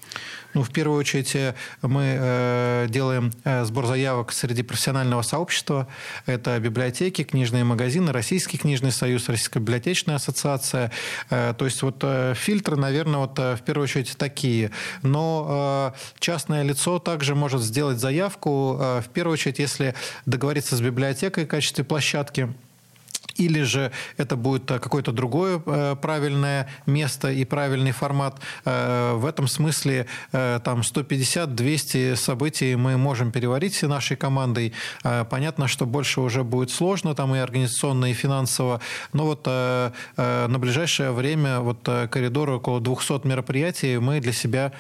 Ну, 0.53 0.63
в 0.63 0.71
первую 0.71 0.97
очередь, 0.99 1.35
э, 1.35 1.53
мы 1.81 2.17
э, 2.19 2.88
делаем 2.89 3.31
э, 3.43 3.63
сбор 3.65 3.85
заявок 3.85 4.31
среди 4.31 4.63
профессионального 4.63 5.21
сообщества. 5.21 5.88
Это 6.25 6.59
библиотеки, 6.59 7.23
книжные 7.23 7.63
магазины, 7.63 8.12
Российский 8.12 8.57
книжный 8.57 8.91
союз, 8.91 9.29
Российская 9.29 9.59
библиотечная 9.59 10.15
ассоциация. 10.15 10.91
То 11.29 11.57
есть 11.59 11.81
вот 11.81 12.03
фильтры, 12.35 12.75
наверное, 12.75 13.19
вот 13.19 13.38
в 13.38 13.59
первую 13.65 13.83
очередь 13.83 14.17
такие. 14.17 14.71
Но 15.03 15.93
частное 16.19 16.63
лицо 16.63 16.99
также 16.99 17.35
может 17.35 17.62
сделать 17.62 17.99
заявку, 17.99 18.73
в 18.75 19.05
первую 19.13 19.33
очередь, 19.33 19.59
если 19.59 19.95
договориться 20.25 20.75
с 20.75 20.81
библиотекой 20.81 21.45
в 21.45 21.47
качестве 21.47 21.83
площадки– 21.83 22.53
или 23.39 23.62
же 23.62 23.91
это 24.17 24.36
будет 24.36 24.69
э, 24.69 24.80
какое-то 24.80 25.12
другое 25.12 25.62
э, 25.65 25.95
правильное 26.02 26.67
место 26.86 27.32
и 27.32 27.45
правильный 27.45 27.91
формат. 27.91 28.39
Э, 28.65 29.13
в 29.13 29.25
этом 29.25 29.47
смысле 29.47 30.06
там 30.32 30.82
150-200 30.82 32.15
событий 32.15 32.75
мы 32.75 32.97
можем 32.97 33.32
переварить 33.32 33.82
нашей 33.84 34.17
командой. 34.17 34.73
Понятно, 35.30 35.67
что 35.67 35.86
больше 35.86 36.21
уже 36.21 36.43
будет 36.43 36.71
сложно 36.71 37.15
там 37.15 37.36
и 37.36 37.38
организационно, 37.39 38.12
и 38.12 38.13
финансово, 38.13 38.82
но 39.13 39.25
вот 39.25 39.45
на 39.45 40.58
ближайшее 40.60 41.12
время 41.12 41.60
вот 41.60 41.84
коридор 42.12 42.49
около 42.49 42.82
200 42.82 43.28
мероприятий 43.28 43.97
мы 43.99 44.19
для 44.19 44.34
себя 44.34 44.73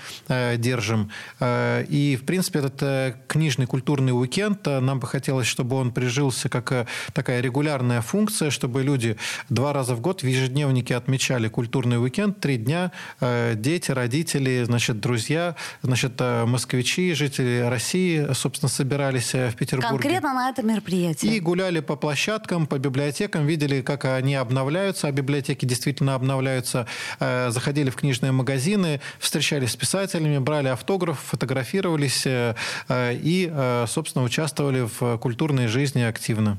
держим. 0.57 1.11
И, 1.41 2.17
в 2.21 2.25
принципе, 2.25 2.59
этот 2.59 3.15
книжный 3.27 3.65
культурный 3.65 4.11
уикенд, 4.11 4.65
нам 4.65 4.99
бы 4.99 5.07
хотелось, 5.07 5.47
чтобы 5.47 5.75
он 5.75 5.91
прижился 5.91 6.49
как 6.49 6.87
такая 7.13 7.41
регулярная 7.41 8.01
функция, 8.01 8.48
чтобы 8.49 8.83
люди 8.83 9.17
два 9.49 9.73
раза 9.73 9.95
в 9.95 10.01
год 10.01 10.23
в 10.23 10.27
ежедневнике 10.27 10.95
отмечали 10.95 11.47
культурный 11.47 12.01
уикенд, 12.01 12.39
три 12.39 12.57
дня, 12.57 12.91
э, 13.19 13.55
дети, 13.55 13.91
родители, 13.91 14.63
значит, 14.63 14.99
друзья, 14.99 15.55
значит, 15.81 16.13
э, 16.19 16.45
москвичи, 16.45 17.13
жители 17.13 17.65
России, 17.67 18.27
собственно, 18.33 18.69
собирались 18.69 19.33
э, 19.33 19.49
в 19.49 19.55
Петербурге. 19.55 19.89
Конкретно 19.89 20.33
на 20.33 20.49
это 20.49 20.63
мероприятие. 20.63 21.35
И 21.35 21.39
гуляли 21.39 21.79
по 21.79 21.95
площадкам, 21.95 22.67
по 22.67 22.77
библиотекам, 22.79 23.45
видели, 23.45 23.81
как 23.81 24.05
они 24.05 24.35
обновляются, 24.35 25.07
а 25.07 25.11
библиотеки 25.11 25.65
действительно 25.65 26.15
обновляются, 26.15 26.87
заходили 27.19 27.89
в 27.89 27.95
книжные 27.95 28.31
магазины, 28.31 29.01
встречались 29.19 29.71
с 29.71 29.75
писателями, 29.75 30.37
брали 30.37 30.67
автограф, 30.67 31.19
фотографировались 31.19 32.23
и, 32.25 33.83
собственно, 33.87 34.23
участвовали 34.23 34.87
в 34.99 35.17
культурной 35.17 35.67
жизни 35.67 36.01
активно. 36.01 36.57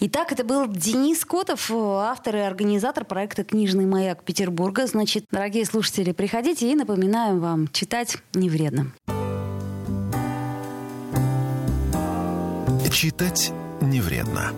Итак, 0.00 0.32
это 0.32 0.42
был 0.44 0.66
Денис 0.66 1.24
Котов, 1.24 1.70
автор 1.70 2.36
и 2.36 2.40
организатор 2.40 3.04
проекта 3.04 3.44
«Книжный 3.44 3.86
маяк 3.86 4.24
Петербурга». 4.24 4.86
Значит, 4.86 5.26
дорогие 5.30 5.64
слушатели, 5.64 6.12
приходите 6.12 6.70
и 6.70 6.74
напоминаем 6.74 7.38
вам, 7.38 7.68
читать 7.68 8.18
не 8.34 8.50
вредно. 8.50 8.92
Читать 12.92 13.52
не 13.80 14.00
вредно. 14.00 14.52